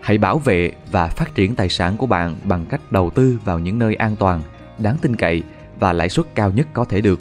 hãy 0.00 0.18
bảo 0.18 0.38
vệ 0.38 0.72
và 0.90 1.06
phát 1.06 1.34
triển 1.34 1.54
tài 1.54 1.68
sản 1.68 1.96
của 1.96 2.06
bạn 2.06 2.36
bằng 2.44 2.66
cách 2.66 2.80
đầu 2.92 3.10
tư 3.10 3.38
vào 3.44 3.58
những 3.58 3.78
nơi 3.78 3.94
an 3.94 4.16
toàn, 4.16 4.42
đáng 4.78 4.96
tin 5.02 5.16
cậy 5.16 5.42
và 5.80 5.92
lãi 5.92 6.08
suất 6.08 6.26
cao 6.34 6.50
nhất 6.50 6.66
có 6.72 6.84
thể 6.84 7.00
được. 7.00 7.20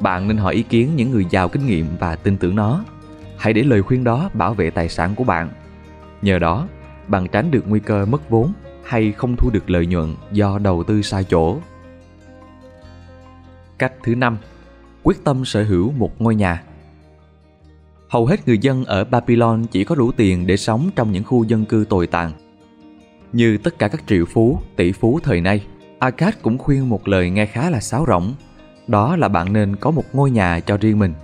Bạn 0.00 0.28
nên 0.28 0.36
hỏi 0.36 0.54
ý 0.54 0.62
kiến 0.62 0.96
những 0.96 1.10
người 1.10 1.26
giàu 1.30 1.48
kinh 1.48 1.66
nghiệm 1.66 1.86
và 2.00 2.16
tin 2.16 2.36
tưởng 2.36 2.56
nó. 2.56 2.84
Hãy 3.38 3.52
để 3.52 3.62
lời 3.62 3.82
khuyên 3.82 4.04
đó 4.04 4.30
bảo 4.34 4.54
vệ 4.54 4.70
tài 4.70 4.88
sản 4.88 5.14
của 5.14 5.24
bạn. 5.24 5.48
Nhờ 6.22 6.38
đó, 6.38 6.68
bạn 7.08 7.28
tránh 7.28 7.50
được 7.50 7.64
nguy 7.68 7.80
cơ 7.80 8.06
mất 8.06 8.30
vốn 8.30 8.52
hay 8.84 9.12
không 9.12 9.36
thu 9.36 9.50
được 9.50 9.70
lợi 9.70 9.86
nhuận 9.86 10.14
do 10.32 10.58
đầu 10.58 10.84
tư 10.84 11.02
sai 11.02 11.24
chỗ. 11.24 11.58
Cách 13.78 13.92
thứ 14.02 14.14
năm 14.14 14.38
quyết 15.02 15.24
tâm 15.24 15.44
sở 15.44 15.64
hữu 15.64 15.92
một 15.92 16.20
ngôi 16.20 16.34
nhà. 16.34 16.62
Hầu 18.08 18.26
hết 18.26 18.48
người 18.48 18.58
dân 18.58 18.84
ở 18.84 19.04
Babylon 19.04 19.64
chỉ 19.70 19.84
có 19.84 19.94
đủ 19.94 20.12
tiền 20.12 20.46
để 20.46 20.56
sống 20.56 20.90
trong 20.96 21.12
những 21.12 21.24
khu 21.24 21.44
dân 21.44 21.64
cư 21.64 21.84
tồi 21.88 22.06
tàn. 22.06 22.32
Như 23.32 23.58
tất 23.58 23.78
cả 23.78 23.88
các 23.88 24.02
triệu 24.06 24.24
phú, 24.24 24.58
tỷ 24.76 24.92
phú 24.92 25.20
thời 25.22 25.40
nay, 25.40 25.66
Akkad 25.98 26.34
cũng 26.42 26.58
khuyên 26.58 26.88
một 26.88 27.08
lời 27.08 27.30
nghe 27.30 27.46
khá 27.46 27.70
là 27.70 27.80
sáo 27.80 28.04
rỗng, 28.08 28.34
đó 28.86 29.16
là 29.16 29.28
bạn 29.28 29.52
nên 29.52 29.76
có 29.76 29.90
một 29.90 30.04
ngôi 30.12 30.30
nhà 30.30 30.60
cho 30.60 30.76
riêng 30.76 30.98
mình. 30.98 31.14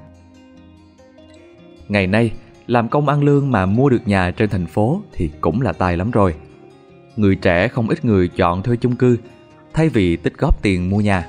Ngày 1.89 2.07
nay, 2.07 2.33
làm 2.71 2.89
công 2.89 3.09
ăn 3.09 3.23
lương 3.23 3.51
mà 3.51 3.67
mua 3.67 3.89
được 3.89 4.09
nhà 4.09 4.31
trên 4.31 4.51
thành 4.51 4.67
phố 4.67 5.03
thì 5.13 5.31
cũng 5.41 5.63
là 5.63 5.73
tài 5.73 5.97
lắm 5.97 6.11
rồi. 6.11 6.35
Người 7.17 7.37
trẻ 7.37 7.69
không 7.69 7.89
ít 7.89 8.05
người 8.05 8.29
chọn 8.29 8.63
thuê 8.63 8.77
chung 8.77 8.97
cư 8.97 9.19
thay 9.73 9.89
vì 9.89 10.17
tích 10.17 10.39
góp 10.39 10.63
tiền 10.63 10.91
mua 10.91 11.01
nhà. 11.01 11.27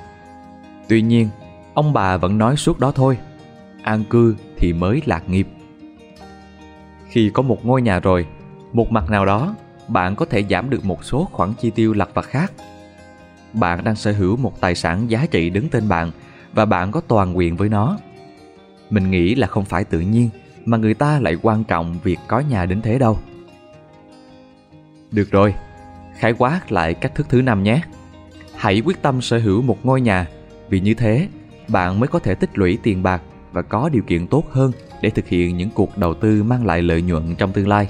Tuy 0.87 1.01
nhiên, 1.01 1.29
ông 1.73 1.93
bà 1.93 2.17
vẫn 2.17 2.37
nói 2.37 2.57
suốt 2.57 2.79
đó 2.79 2.91
thôi, 2.91 3.17
an 3.83 4.03
cư 4.09 4.35
thì 4.57 4.73
mới 4.73 5.01
lạc 5.05 5.29
nghiệp. 5.29 5.47
Khi 7.09 7.31
có 7.33 7.41
một 7.43 7.65
ngôi 7.65 7.81
nhà 7.81 7.99
rồi, 7.99 8.25
một 8.73 8.91
mặt 8.91 9.09
nào 9.09 9.25
đó, 9.25 9.55
bạn 9.87 10.15
có 10.15 10.25
thể 10.25 10.43
giảm 10.49 10.69
được 10.69 10.85
một 10.85 11.03
số 11.03 11.27
khoản 11.31 11.53
chi 11.53 11.69
tiêu 11.69 11.93
lặt 11.93 12.09
vặt 12.13 12.25
khác. 12.25 12.53
Bạn 13.53 13.83
đang 13.83 13.95
sở 13.95 14.11
hữu 14.11 14.37
một 14.37 14.61
tài 14.61 14.75
sản 14.75 15.09
giá 15.09 15.25
trị 15.31 15.49
đứng 15.49 15.69
tên 15.69 15.89
bạn 15.89 16.11
và 16.53 16.65
bạn 16.65 16.91
có 16.91 17.01
toàn 17.01 17.37
quyền 17.37 17.55
với 17.55 17.69
nó. 17.69 17.97
Mình 18.89 19.11
nghĩ 19.11 19.35
là 19.35 19.47
không 19.47 19.65
phải 19.65 19.83
tự 19.83 19.99
nhiên 19.99 20.29
mà 20.65 20.77
người 20.77 20.93
ta 20.93 21.19
lại 21.19 21.37
quan 21.41 21.63
trọng 21.63 21.99
việc 22.03 22.19
có 22.27 22.39
nhà 22.39 22.65
đến 22.65 22.81
thế 22.81 22.99
đâu. 22.99 23.19
Được 25.11 25.31
rồi, 25.31 25.53
khái 26.17 26.33
quát 26.33 26.71
lại 26.71 26.93
cách 26.93 27.15
thức 27.15 27.27
thứ 27.29 27.41
năm 27.41 27.63
nhé. 27.63 27.81
Hãy 28.55 28.81
quyết 28.85 29.01
tâm 29.01 29.21
sở 29.21 29.37
hữu 29.39 29.61
một 29.61 29.77
ngôi 29.83 30.01
nhà, 30.01 30.27
vì 30.69 30.79
như 30.79 30.93
thế 30.93 31.27
bạn 31.67 31.99
mới 31.99 32.07
có 32.07 32.19
thể 32.19 32.35
tích 32.35 32.57
lũy 32.57 32.77
tiền 32.83 33.03
bạc 33.03 33.21
và 33.51 33.61
có 33.61 33.89
điều 33.89 34.03
kiện 34.03 34.27
tốt 34.27 34.45
hơn 34.51 34.71
để 35.01 35.09
thực 35.09 35.27
hiện 35.27 35.57
những 35.57 35.69
cuộc 35.69 35.97
đầu 35.97 36.13
tư 36.13 36.43
mang 36.43 36.65
lại 36.65 36.81
lợi 36.81 37.01
nhuận 37.01 37.35
trong 37.35 37.51
tương 37.51 37.67
lai. 37.67 37.89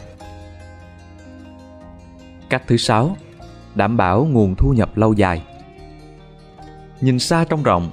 Cách 2.49 2.63
thứ 2.67 2.77
sáu, 2.77 3.17
đảm 3.75 3.97
bảo 3.97 4.25
nguồn 4.25 4.55
thu 4.55 4.73
nhập 4.73 4.97
lâu 4.97 5.13
dài. 5.13 5.43
Nhìn 7.01 7.19
xa 7.19 7.45
trong 7.49 7.63
rộng, 7.63 7.91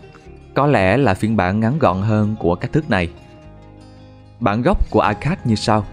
có 0.55 0.67
lẽ 0.67 0.97
là 0.97 1.15
phiên 1.15 1.37
bản 1.37 1.61
ngắn 1.61 1.79
gọn 1.79 2.03
hơn 2.03 2.37
của 2.39 2.55
cách 2.55 2.73
thức 2.73 2.91
này. 2.91 3.09
Bản 4.41 4.63
gốc 4.63 4.91
của 4.91 5.01
Arcad 5.01 5.39
như 5.45 5.55
sau. 5.55 5.87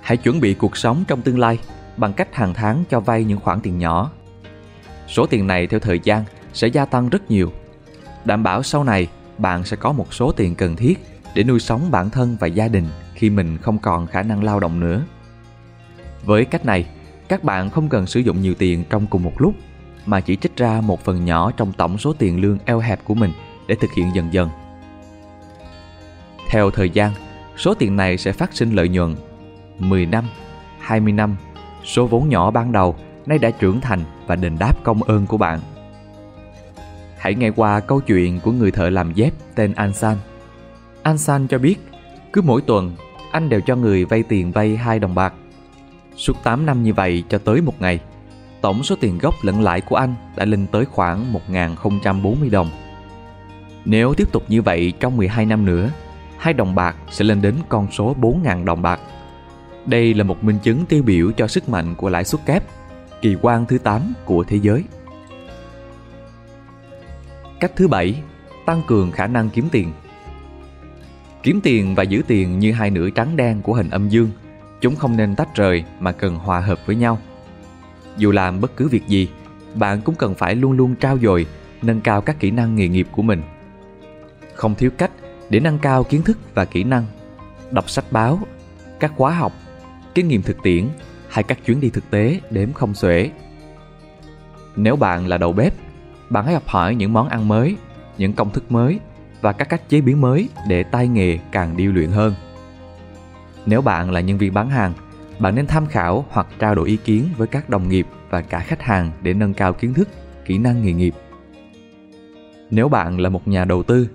Hãy 0.00 0.16
chuẩn 0.16 0.40
bị 0.40 0.54
cuộc 0.54 0.76
sống 0.76 1.04
trong 1.08 1.22
tương 1.22 1.38
lai 1.38 1.58
bằng 1.96 2.12
cách 2.12 2.34
hàng 2.34 2.54
tháng 2.54 2.84
cho 2.90 3.00
vay 3.00 3.24
những 3.24 3.40
khoản 3.40 3.60
tiền 3.60 3.78
nhỏ. 3.78 4.10
Số 5.08 5.26
tiền 5.26 5.46
này 5.46 5.66
theo 5.66 5.80
thời 5.80 6.00
gian 6.04 6.24
sẽ 6.52 6.68
gia 6.68 6.84
tăng 6.84 7.08
rất 7.08 7.30
nhiều. 7.30 7.52
Đảm 8.24 8.42
bảo 8.42 8.62
sau 8.62 8.84
này 8.84 9.08
bạn 9.38 9.64
sẽ 9.64 9.76
có 9.76 9.92
một 9.92 10.14
số 10.14 10.32
tiền 10.32 10.54
cần 10.54 10.76
thiết 10.76 10.98
để 11.34 11.44
nuôi 11.44 11.60
sống 11.60 11.90
bản 11.90 12.10
thân 12.10 12.36
và 12.40 12.46
gia 12.46 12.68
đình 12.68 12.86
khi 13.14 13.30
mình 13.30 13.58
không 13.58 13.78
còn 13.78 14.06
khả 14.06 14.22
năng 14.22 14.44
lao 14.44 14.60
động 14.60 14.80
nữa. 14.80 15.02
Với 16.24 16.44
cách 16.44 16.64
này, 16.64 16.86
các 17.28 17.44
bạn 17.44 17.70
không 17.70 17.88
cần 17.88 18.06
sử 18.06 18.20
dụng 18.20 18.42
nhiều 18.42 18.54
tiền 18.58 18.84
trong 18.90 19.06
cùng 19.06 19.22
một 19.22 19.32
lúc 19.38 19.54
mà 20.06 20.20
chỉ 20.20 20.36
trích 20.36 20.56
ra 20.56 20.80
một 20.80 21.04
phần 21.04 21.24
nhỏ 21.24 21.50
trong 21.56 21.72
tổng 21.72 21.98
số 21.98 22.12
tiền 22.12 22.40
lương 22.40 22.58
eo 22.64 22.78
hẹp 22.78 23.04
của 23.04 23.14
mình 23.14 23.32
để 23.66 23.74
thực 23.80 23.90
hiện 23.96 24.10
dần 24.14 24.32
dần. 24.32 24.48
Theo 26.48 26.70
thời 26.70 26.90
gian, 26.90 27.12
số 27.56 27.74
tiền 27.74 27.96
này 27.96 28.18
sẽ 28.18 28.32
phát 28.32 28.54
sinh 28.54 28.72
lợi 28.72 28.88
nhuận 28.88 29.16
10 29.78 30.06
năm, 30.06 30.24
20 30.80 31.12
năm, 31.12 31.36
số 31.84 32.06
vốn 32.06 32.28
nhỏ 32.28 32.50
ban 32.50 32.72
đầu 32.72 32.96
nay 33.26 33.38
đã 33.38 33.50
trưởng 33.50 33.80
thành 33.80 34.00
và 34.26 34.36
đền 34.36 34.56
đáp 34.58 34.74
công 34.84 35.02
ơn 35.02 35.26
của 35.26 35.36
bạn. 35.36 35.60
Hãy 37.18 37.34
nghe 37.34 37.50
qua 37.50 37.80
câu 37.80 38.00
chuyện 38.00 38.40
của 38.40 38.52
người 38.52 38.70
thợ 38.70 38.90
làm 38.90 39.12
dép 39.12 39.32
tên 39.54 39.74
Ansan. 39.74 40.16
Ansan 41.02 41.46
cho 41.46 41.58
biết, 41.58 41.76
cứ 42.32 42.42
mỗi 42.42 42.60
tuần 42.60 42.96
anh 43.32 43.48
đều 43.48 43.60
cho 43.60 43.76
người 43.76 44.04
vay 44.04 44.22
tiền 44.22 44.52
vay 44.52 44.76
2 44.76 44.98
đồng 44.98 45.14
bạc. 45.14 45.34
Suốt 46.16 46.32
8 46.42 46.66
năm 46.66 46.82
như 46.82 46.94
vậy 46.94 47.24
cho 47.28 47.38
tới 47.38 47.60
một 47.60 47.80
ngày, 47.80 48.00
tổng 48.60 48.82
số 48.82 48.96
tiền 49.00 49.18
gốc 49.18 49.34
lẫn 49.42 49.62
lãi 49.62 49.80
của 49.80 49.96
anh 49.96 50.14
đã 50.36 50.44
lên 50.44 50.66
tới 50.66 50.84
khoảng 50.84 51.32
1.040 51.48 52.50
đồng. 52.50 52.70
Nếu 53.84 54.14
tiếp 54.14 54.32
tục 54.32 54.44
như 54.48 54.62
vậy 54.62 54.92
trong 55.00 55.16
12 55.16 55.46
năm 55.46 55.64
nữa, 55.64 55.90
hai 56.44 56.54
đồng 56.54 56.74
bạc 56.74 56.96
sẽ 57.10 57.24
lên 57.24 57.42
đến 57.42 57.54
con 57.68 57.88
số 57.92 58.16
4.000 58.20 58.64
đồng 58.64 58.82
bạc. 58.82 59.00
Đây 59.86 60.14
là 60.14 60.24
một 60.24 60.44
minh 60.44 60.58
chứng 60.62 60.86
tiêu 60.86 61.02
biểu 61.02 61.32
cho 61.32 61.48
sức 61.48 61.68
mạnh 61.68 61.94
của 61.94 62.08
lãi 62.08 62.24
suất 62.24 62.46
kép, 62.46 62.62
kỳ 63.20 63.36
quan 63.42 63.66
thứ 63.66 63.78
8 63.78 64.12
của 64.24 64.44
thế 64.44 64.56
giới. 64.56 64.84
Cách 67.60 67.72
thứ 67.76 67.88
bảy, 67.88 68.22
tăng 68.66 68.82
cường 68.86 69.10
khả 69.10 69.26
năng 69.26 69.50
kiếm 69.50 69.68
tiền. 69.72 69.92
Kiếm 71.42 71.60
tiền 71.60 71.94
và 71.94 72.02
giữ 72.02 72.22
tiền 72.26 72.58
như 72.58 72.72
hai 72.72 72.90
nửa 72.90 73.10
trắng 73.10 73.36
đen 73.36 73.62
của 73.62 73.74
hình 73.74 73.90
âm 73.90 74.08
dương, 74.08 74.30
chúng 74.80 74.96
không 74.96 75.16
nên 75.16 75.34
tách 75.36 75.54
rời 75.54 75.84
mà 76.00 76.12
cần 76.12 76.36
hòa 76.36 76.60
hợp 76.60 76.78
với 76.86 76.96
nhau. 76.96 77.18
Dù 78.16 78.30
làm 78.32 78.60
bất 78.60 78.76
cứ 78.76 78.88
việc 78.88 79.06
gì, 79.08 79.28
bạn 79.74 80.00
cũng 80.00 80.14
cần 80.14 80.34
phải 80.34 80.54
luôn 80.54 80.72
luôn 80.72 80.94
trao 80.94 81.18
dồi, 81.18 81.46
nâng 81.82 82.00
cao 82.00 82.20
các 82.20 82.40
kỹ 82.40 82.50
năng 82.50 82.74
nghề 82.74 82.88
nghiệp 82.88 83.08
của 83.12 83.22
mình. 83.22 83.42
Không 84.54 84.74
thiếu 84.74 84.90
cách 84.98 85.10
để 85.50 85.60
nâng 85.60 85.78
cao 85.78 86.04
kiến 86.04 86.22
thức 86.22 86.38
và 86.54 86.64
kỹ 86.64 86.84
năng, 86.84 87.06
đọc 87.70 87.90
sách 87.90 88.04
báo, 88.10 88.38
các 89.00 89.12
khóa 89.16 89.32
học, 89.32 89.52
kinh 90.14 90.28
nghiệm 90.28 90.42
thực 90.42 90.62
tiễn 90.62 90.88
hay 91.28 91.42
các 91.44 91.58
chuyến 91.66 91.80
đi 91.80 91.90
thực 91.90 92.10
tế 92.10 92.40
đếm 92.50 92.72
không 92.72 92.94
xuể. 92.94 93.30
Nếu 94.76 94.96
bạn 94.96 95.26
là 95.26 95.38
đầu 95.38 95.52
bếp, 95.52 95.74
bạn 96.30 96.44
hãy 96.44 96.54
học 96.54 96.66
hỏi 96.66 96.94
những 96.94 97.12
món 97.12 97.28
ăn 97.28 97.48
mới, 97.48 97.76
những 98.18 98.32
công 98.32 98.50
thức 98.50 98.72
mới 98.72 99.00
và 99.40 99.52
các 99.52 99.68
cách 99.68 99.88
chế 99.88 100.00
biến 100.00 100.20
mới 100.20 100.48
để 100.68 100.82
tay 100.82 101.08
nghề 101.08 101.38
càng 101.52 101.76
điêu 101.76 101.92
luyện 101.92 102.10
hơn. 102.10 102.34
Nếu 103.66 103.82
bạn 103.82 104.10
là 104.10 104.20
nhân 104.20 104.38
viên 104.38 104.54
bán 104.54 104.70
hàng, 104.70 104.92
bạn 105.38 105.54
nên 105.54 105.66
tham 105.66 105.86
khảo 105.86 106.24
hoặc 106.30 106.46
trao 106.58 106.74
đổi 106.74 106.88
ý 106.88 106.96
kiến 106.96 107.28
với 107.36 107.46
các 107.46 107.70
đồng 107.70 107.88
nghiệp 107.88 108.06
và 108.30 108.40
cả 108.40 108.58
khách 108.58 108.82
hàng 108.82 109.10
để 109.22 109.34
nâng 109.34 109.54
cao 109.54 109.72
kiến 109.72 109.94
thức, 109.94 110.08
kỹ 110.44 110.58
năng 110.58 110.82
nghề 110.82 110.92
nghiệp. 110.92 111.14
Nếu 112.70 112.88
bạn 112.88 113.20
là 113.20 113.28
một 113.28 113.48
nhà 113.48 113.64
đầu 113.64 113.82
tư, 113.82 114.08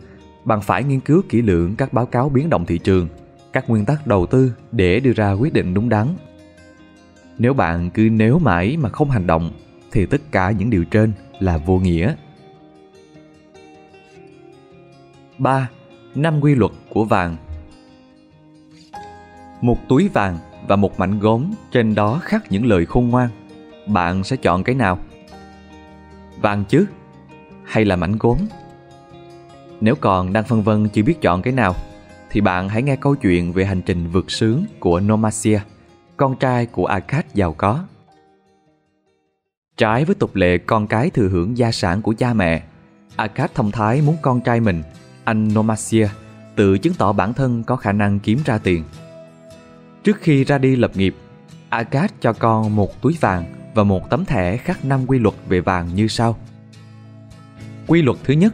bạn 0.50 0.62
phải 0.62 0.84
nghiên 0.84 1.00
cứu 1.00 1.22
kỹ 1.30 1.42
lưỡng 1.42 1.76
các 1.76 1.94
báo 1.94 2.06
cáo 2.06 2.30
biến 2.30 2.50
động 2.50 2.66
thị 2.66 2.78
trường, 2.78 3.08
các 3.54 3.70
nguyên 3.70 3.86
tắc 3.86 4.08
đầu 4.08 4.26
tư 4.26 4.54
để 4.72 5.00
đưa 5.00 5.14
ra 5.14 5.32
quyết 5.32 5.54
định 5.54 5.74
đúng 5.74 5.90
đắn. 5.90 6.08
Nếu 7.38 7.54
bạn 7.54 7.90
cứ 7.90 8.10
nếu 8.12 8.40
mãi 8.40 8.78
mà 8.78 8.90
không 8.90 9.10
hành 9.10 9.28
động 9.28 9.52
thì 9.92 10.06
tất 10.06 10.22
cả 10.32 10.52
những 10.52 10.70
điều 10.70 10.86
trên 10.86 11.12
là 11.40 11.58
vô 11.58 11.78
nghĩa. 11.78 12.16
3. 15.38 15.70
Năm 16.16 16.42
quy 16.42 16.56
luật 16.56 16.72
của 16.90 17.06
vàng 17.06 17.36
Một 19.62 19.78
túi 19.90 20.10
vàng 20.14 20.38
và 20.68 20.76
một 20.76 21.00
mảnh 21.00 21.20
gốm 21.20 21.46
trên 21.72 21.96
đó 21.96 22.20
khắc 22.24 22.52
những 22.52 22.66
lời 22.66 22.86
khôn 22.86 23.10
ngoan. 23.10 23.30
Bạn 23.88 24.24
sẽ 24.24 24.36
chọn 24.36 24.64
cái 24.64 24.76
nào? 24.76 25.00
Vàng 26.42 26.64
chứ? 26.70 26.86
Hay 27.64 27.86
là 27.86 27.96
mảnh 27.96 28.16
gốm? 28.20 28.38
Nếu 29.82 29.96
còn 29.96 30.34
đang 30.34 30.44
phân 30.44 30.64
vân 30.64 30.90
chưa 30.90 31.04
biết 31.04 31.22
chọn 31.22 31.42
cái 31.42 31.54
nào, 31.54 31.76
thì 32.30 32.42
bạn 32.42 32.70
hãy 32.70 32.84
nghe 32.84 32.96
câu 32.96 33.16
chuyện 33.16 33.54
về 33.54 33.66
hành 33.66 33.82
trình 33.82 34.08
vượt 34.08 34.32
sướng 34.32 34.66
của 34.80 35.00
Nomasia, 35.00 35.60
con 36.18 36.36
trai 36.36 36.66
của 36.66 36.86
Akkad 36.86 37.26
giàu 37.34 37.54
có. 37.54 37.84
Trái 39.78 40.06
với 40.06 40.16
tục 40.16 40.36
lệ 40.36 40.58
con 40.58 40.88
cái 40.88 41.10
thừa 41.10 41.28
hưởng 41.28 41.58
gia 41.58 41.72
sản 41.72 42.02
của 42.02 42.14
cha 42.18 42.34
mẹ, 42.34 42.64
Akkad 43.16 43.50
thông 43.56 43.72
thái 43.72 44.02
muốn 44.02 44.16
con 44.22 44.42
trai 44.42 44.60
mình, 44.60 44.84
anh 45.24 45.54
Nomasia, 45.54 46.08
tự 46.56 46.78
chứng 46.78 46.94
tỏ 46.94 47.14
bản 47.14 47.34
thân 47.34 47.64
có 47.64 47.76
khả 47.76 47.92
năng 47.92 48.20
kiếm 48.20 48.40
ra 48.46 48.58
tiền. 48.58 48.84
Trước 50.04 50.18
khi 50.22 50.44
ra 50.44 50.58
đi 50.58 50.76
lập 50.76 50.92
nghiệp, 50.96 51.16
Akkad 51.70 52.12
cho 52.22 52.34
con 52.34 52.76
một 52.76 53.02
túi 53.02 53.18
vàng 53.22 53.46
và 53.76 53.84
một 53.84 54.10
tấm 54.10 54.26
thẻ 54.26 54.58
khắc 54.58 54.86
năm 54.86 55.06
quy 55.08 55.20
luật 55.20 55.36
về 55.48 55.60
vàng 55.60 55.96
như 55.96 56.08
sau. 56.08 56.38
Quy 57.88 58.02
luật 58.02 58.18
thứ 58.24 58.34
nhất 58.34 58.54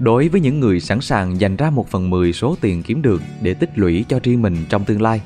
Đối 0.00 0.28
với 0.28 0.40
những 0.40 0.60
người 0.60 0.80
sẵn 0.80 1.00
sàng 1.00 1.40
dành 1.40 1.56
ra 1.56 1.70
một 1.70 1.88
phần 1.88 2.10
mười 2.10 2.32
số 2.32 2.56
tiền 2.60 2.82
kiếm 2.82 3.02
được 3.02 3.22
để 3.42 3.54
tích 3.54 3.78
lũy 3.78 4.04
cho 4.08 4.20
riêng 4.22 4.42
mình 4.42 4.56
trong 4.68 4.84
tương 4.84 5.02
lai, 5.02 5.20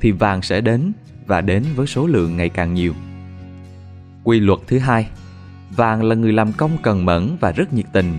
thì 0.00 0.10
vàng 0.10 0.42
sẽ 0.42 0.60
đến 0.60 0.92
và 1.26 1.40
đến 1.40 1.64
với 1.76 1.86
số 1.86 2.06
lượng 2.06 2.36
ngày 2.36 2.48
càng 2.48 2.74
nhiều. 2.74 2.94
Quy 4.24 4.40
luật 4.40 4.58
thứ 4.66 4.78
hai, 4.78 5.08
vàng 5.76 6.02
là 6.02 6.14
người 6.14 6.32
làm 6.32 6.52
công 6.52 6.70
cần 6.82 7.04
mẫn 7.04 7.36
và 7.40 7.52
rất 7.52 7.72
nhiệt 7.72 7.86
tình, 7.92 8.14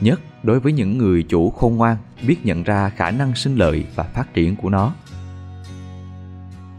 nhất 0.00 0.20
đối 0.42 0.60
với 0.60 0.72
những 0.72 0.98
người 0.98 1.22
chủ 1.22 1.50
khôn 1.50 1.76
ngoan 1.76 1.96
biết 2.26 2.46
nhận 2.46 2.62
ra 2.62 2.88
khả 2.88 3.10
năng 3.10 3.34
sinh 3.34 3.56
lợi 3.56 3.84
và 3.94 4.04
phát 4.04 4.34
triển 4.34 4.56
của 4.56 4.68
nó. 4.68 4.94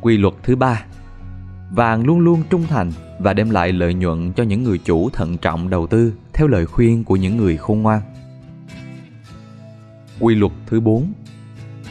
Quy 0.01 0.18
luật 0.18 0.34
thứ 0.44 0.56
ba, 0.56 0.86
vàng 1.72 2.06
luôn 2.06 2.20
luôn 2.20 2.44
trung 2.50 2.63
thành 2.70 2.92
và 3.20 3.34
đem 3.34 3.50
lại 3.50 3.72
lợi 3.72 3.94
nhuận 3.94 4.34
cho 4.34 4.44
những 4.44 4.63
người 4.63 4.77
chủ 4.77 5.10
thận 5.10 5.38
trọng 5.38 5.70
đầu 5.70 5.88
tư 5.88 6.13
theo 6.34 6.48
lời 6.48 6.65
khuyên 6.65 7.03
của 7.03 7.15
những 7.15 7.38
người 7.38 7.58
khôn 7.58 7.82
ngoan. 7.82 8.01
Quy 10.24 10.36
luật 10.36 10.51
thứ 10.65 10.80
4 10.80 11.13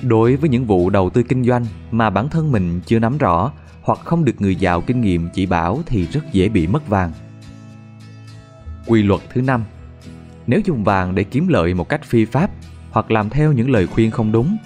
Đối 0.03 0.37
với 0.37 0.51
những 0.51 0.67
vụ 0.67 0.91
đầu 0.91 1.11
tư 1.11 1.23
kinh 1.23 1.45
doanh 1.45 1.67
mà 1.91 2.11
bản 2.11 2.29
thân 2.29 2.53
mình 2.53 2.81
chưa 2.87 2.99
nắm 2.99 3.19
rõ 3.19 3.53
hoặc 3.83 3.99
không 4.05 4.25
được 4.25 4.33
người 4.39 4.57
giàu 4.57 4.81
kinh 4.81 5.01
nghiệm 5.01 5.29
chỉ 5.35 5.47
bảo 5.47 5.83
thì 5.87 6.07
rất 6.07 6.21
dễ 6.33 6.49
bị 6.49 6.67
mất 6.67 6.89
vàng. 6.89 7.13
Quy 8.87 9.03
luật 9.03 9.21
thứ 9.33 9.41
năm 9.41 9.65
Nếu 10.47 10.61
dùng 10.65 10.85
vàng 10.85 11.15
để 11.15 11.25
kiếm 11.25 11.49
lợi 11.49 11.75
một 11.75 11.89
cách 11.89 12.05
phi 12.05 12.25
pháp 12.25 12.51
hoặc 12.91 13.11
làm 13.11 13.31
theo 13.31 13.53
những 13.53 13.71
lời 13.71 13.87
khuyên 13.87 14.11
không 14.11 14.33
đúng, 14.33 14.57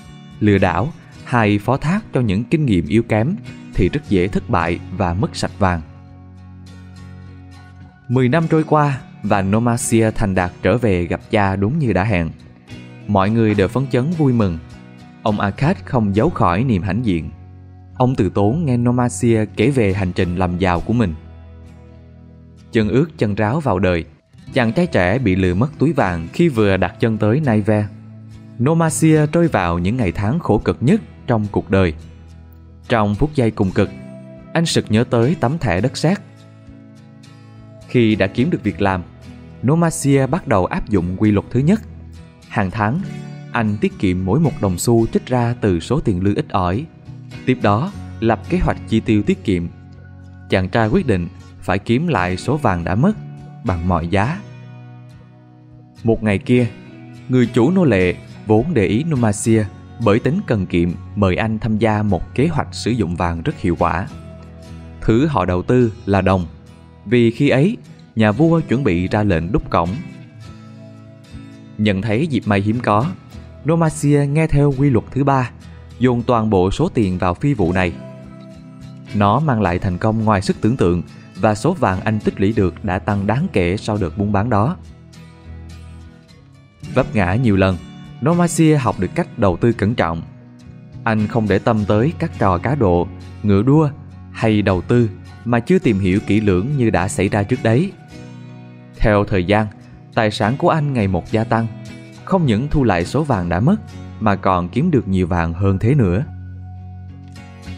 lừa 0.40 0.58
đảo 0.58 0.92
hay 1.25 1.58
phó 1.58 1.76
thác 1.76 2.04
cho 2.14 2.20
những 2.20 2.44
kinh 2.44 2.66
nghiệm 2.66 2.87
yếu 2.87 3.02
kém 3.02 3.37
thì 3.75 3.88
rất 3.88 4.00
dễ 4.08 4.28
thất 4.28 4.50
bại 4.50 4.80
và 4.96 5.14
mất 5.14 5.37
sạch 5.37 5.58
vàng. 5.58 5.80
Mười 8.08 8.28
năm 8.28 8.46
trôi 8.50 8.64
qua 8.64 9.00
và 9.23 9.42
Nomasia 9.42 10.11
thành 10.11 10.35
đạt 10.35 10.52
trở 10.62 10.78
về 10.78 11.04
gặp 11.04 11.20
cha 11.30 11.56
đúng 11.56 11.78
như 11.78 11.92
đã 11.92 12.04
hẹn. 12.04 12.30
Mọi 13.06 13.30
người 13.30 13.54
đều 13.54 13.68
phấn 13.68 13.86
chấn 13.86 14.10
vui 14.10 14.32
mừng. 14.32 14.58
Ông 15.22 15.40
Akkad 15.40 15.76
không 15.84 16.16
giấu 16.16 16.30
khỏi 16.30 16.64
niềm 16.64 16.82
hãnh 16.82 17.06
diện. 17.06 17.30
Ông 17.96 18.14
từ 18.14 18.28
tốn 18.28 18.64
nghe 18.64 18.76
Nomasia 18.76 19.44
kể 19.56 19.70
về 19.70 19.92
hành 19.92 20.12
trình 20.12 20.36
làm 20.36 20.58
giàu 20.58 20.80
của 20.80 20.92
mình. 20.92 21.14
Chân 22.72 22.88
ướt 22.88 23.06
chân 23.18 23.34
ráo 23.34 23.60
vào 23.60 23.78
đời, 23.78 24.04
chàng 24.52 24.72
trai 24.72 24.86
trẻ 24.86 25.18
bị 25.18 25.36
lừa 25.36 25.54
mất 25.54 25.78
túi 25.78 25.92
vàng 25.92 26.28
khi 26.32 26.48
vừa 26.48 26.76
đặt 26.76 27.00
chân 27.00 27.18
tới 27.18 27.40
Naive. 27.40 27.86
Nomasia 28.62 29.26
trôi 29.26 29.48
vào 29.48 29.78
những 29.78 29.96
ngày 29.96 30.12
tháng 30.12 30.38
khổ 30.38 30.58
cực 30.58 30.76
nhất 30.80 31.00
trong 31.26 31.46
cuộc 31.50 31.70
đời. 31.70 31.94
Trong 32.88 33.14
phút 33.14 33.34
giây 33.34 33.50
cùng 33.50 33.70
cực, 33.70 33.90
anh 34.52 34.66
sực 34.66 34.84
nhớ 34.88 35.04
tới 35.04 35.36
tấm 35.40 35.58
thẻ 35.58 35.80
đất 35.80 35.96
sét. 35.96 36.18
Khi 37.88 38.14
đã 38.14 38.26
kiếm 38.26 38.50
được 38.50 38.62
việc 38.62 38.82
làm, 38.82 39.02
Nomasia 39.66 40.26
bắt 40.26 40.48
đầu 40.48 40.66
áp 40.66 40.88
dụng 40.88 41.16
quy 41.16 41.30
luật 41.30 41.46
thứ 41.50 41.60
nhất. 41.60 41.80
Hàng 42.56 42.70
tháng, 42.70 43.00
anh 43.52 43.76
tiết 43.80 43.98
kiệm 43.98 44.25
mỗi 44.25 44.40
một 44.40 44.52
đồng 44.60 44.78
xu 44.78 45.06
trích 45.06 45.26
ra 45.26 45.54
từ 45.60 45.80
số 45.80 46.00
tiền 46.00 46.22
lương 46.22 46.34
ít 46.34 46.46
ỏi. 46.48 46.86
Tiếp 47.46 47.58
đó, 47.62 47.92
lập 48.20 48.40
kế 48.48 48.58
hoạch 48.58 48.76
chi 48.88 49.00
tiêu 49.00 49.22
tiết 49.22 49.44
kiệm. 49.44 49.68
Chàng 50.50 50.68
trai 50.68 50.88
quyết 50.88 51.06
định 51.06 51.28
phải 51.62 51.78
kiếm 51.78 52.06
lại 52.06 52.36
số 52.36 52.56
vàng 52.56 52.84
đã 52.84 52.94
mất 52.94 53.12
bằng 53.64 53.88
mọi 53.88 54.08
giá. 54.08 54.40
Một 56.04 56.22
ngày 56.22 56.38
kia, 56.38 56.66
người 57.28 57.46
chủ 57.46 57.70
nô 57.70 57.84
lệ 57.84 58.14
vốn 58.46 58.75
để 58.75 58.86
ý 58.86 59.04
Nomasia 59.04 59.64
bởi 60.04 60.18
tính 60.18 60.40
cần 60.46 60.66
kiệm 60.66 60.90
mời 61.16 61.36
anh 61.36 61.58
tham 61.58 61.78
gia 61.78 62.02
một 62.02 62.34
kế 62.34 62.46
hoạch 62.46 62.75
sử 62.75 62.90
dụng 62.90 63.16
vàng 63.16 63.42
rất 63.42 63.58
hiệu 63.58 63.76
quả. 63.78 64.08
Thứ 65.00 65.26
họ 65.26 65.44
đầu 65.44 65.62
tư 65.62 65.92
là 66.06 66.20
đồng, 66.20 66.46
vì 67.06 67.30
khi 67.30 67.48
ấy 67.48 67.76
nhà 68.16 68.32
vua 68.32 68.60
chuẩn 68.60 68.84
bị 68.84 69.08
ra 69.08 69.22
lệnh 69.22 69.52
đúc 69.52 69.70
cổng. 69.70 69.88
Nhận 71.78 72.02
thấy 72.02 72.26
dịp 72.26 72.42
may 72.47 72.61
hiếm 72.61 72.80
có, 72.80 73.06
Nomasia 73.68 74.26
nghe 74.26 74.47
theo 74.47 74.75
quy 74.78 74.90
luật 74.90 75.04
thứ 75.11 75.25
ba, 75.25 75.50
dồn 75.99 76.23
toàn 76.23 76.50
bộ 76.50 76.71
số 76.71 76.88
tiền 76.88 77.18
vào 77.18 77.35
phi 77.35 77.54
vụ 77.54 77.73
này. 77.73 77.92
Nó 79.14 79.40
mang 79.40 79.62
lại 79.62 79.78
thành 79.78 79.99
công 79.99 80.25
ngoài 80.25 80.42
sức 80.42 80.56
tưởng 80.61 80.76
tượng 80.76 81.02
và 81.40 81.54
số 81.54 81.73
vàng 81.73 82.00
anh 82.00 82.21
tích 82.21 82.40
lũy 82.40 82.52
được 82.56 82.85
đã 82.85 82.99
tăng 82.99 83.26
đáng 83.26 83.47
kể 83.52 83.76
sau 83.76 83.99
đợt 84.00 84.18
buôn 84.18 84.33
bán 84.33 84.50
đó. 84.50 84.76
Vấp 86.95 87.14
ngã 87.14 87.35
nhiều 87.35 87.56
lần, 87.56 87.76
Nomasia 88.25 88.76
học 88.76 89.00
được 89.00 89.11
cách 89.14 89.38
đầu 89.38 89.56
tư 89.56 89.73
cẩn 89.73 89.95
trọng. 89.95 90.23
Anh 91.04 91.26
không 91.26 91.47
để 91.49 91.59
tâm 91.59 91.85
tới 91.85 92.12
các 92.18 92.38
trò 92.38 92.59
cá 92.59 92.75
độ, 92.75 93.09
ngựa 93.42 93.62
đua 93.62 93.90
hay 94.33 94.62
đầu 94.62 94.80
tư 94.80 95.11
mà 95.45 95.61
chưa 95.61 95.78
tìm 95.78 95.99
hiểu 95.99 96.21
kỹ 96.26 96.40
lưỡng 96.40 96.68
như 96.76 96.90
đã 96.90 97.09
xảy 97.09 97.28
ra 97.28 97.42
trước 97.42 97.62
đấy. 97.62 97.92
Theo 98.97 99.25
thời 99.25 99.45
gian, 99.45 99.66
tài 100.16 100.30
sản 100.30 100.56
của 100.58 100.68
anh 100.68 100.92
ngày 100.92 101.08
một 101.08 101.30
gia 101.30 101.44
tăng, 101.44 101.66
không 102.25 102.46
những 102.46 102.68
thu 102.70 102.85
lại 102.85 103.04
số 103.04 103.25
vàng 103.25 103.49
đã 103.49 103.61
mất 103.61 103.76
mà 104.20 104.37
còn 104.37 104.68
kiếm 104.68 104.90
được 104.90 105.08
nhiều 105.08 105.26
vàng 105.26 105.52
hơn 105.52 105.78
thế 105.78 105.94
nữa. 105.94 106.25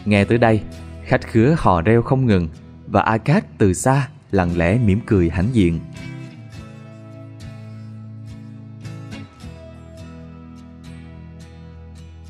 Nghe 0.05 0.25
tới 0.25 0.37
đây, 0.37 0.61
khách 1.05 1.27
khứa 1.27 1.55
hò 1.57 1.81
reo 1.81 2.01
không 2.01 2.25
ngừng 2.25 2.49
và 2.87 3.01
Akat 3.01 3.45
từ 3.57 3.73
xa 3.73 4.07
lặng 4.31 4.57
lẽ 4.57 4.77
mỉm 4.77 4.99
cười 5.05 5.29
hãnh 5.29 5.47
diện. 5.53 5.79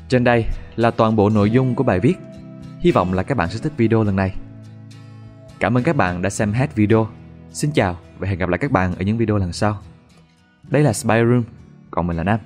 Trên 0.08 0.24
đây 0.24 0.44
là 0.76 0.90
toàn 0.90 1.16
bộ 1.16 1.30
nội 1.30 1.50
dung 1.50 1.74
của 1.74 1.84
bài 1.84 2.00
viết. 2.00 2.14
Hy 2.80 2.90
vọng 2.90 3.12
là 3.12 3.22
các 3.22 3.36
bạn 3.36 3.50
sẽ 3.50 3.58
thích 3.62 3.72
video 3.76 4.04
lần 4.04 4.16
này. 4.16 4.34
Cảm 5.60 5.76
ơn 5.76 5.84
các 5.84 5.96
bạn 5.96 6.22
đã 6.22 6.30
xem 6.30 6.52
hết 6.52 6.74
video. 6.74 7.08
Xin 7.50 7.70
chào 7.72 7.98
và 8.18 8.28
hẹn 8.28 8.38
gặp 8.38 8.48
lại 8.48 8.58
các 8.58 8.70
bạn 8.70 8.94
ở 8.94 9.02
những 9.02 9.18
video 9.18 9.36
lần 9.36 9.52
sau. 9.52 9.78
Đây 10.70 10.82
là 10.82 10.92
Spy 10.92 11.14
Room, 11.14 11.42
còn 11.90 12.06
mình 12.06 12.16
là 12.16 12.24
Nam. 12.24 12.40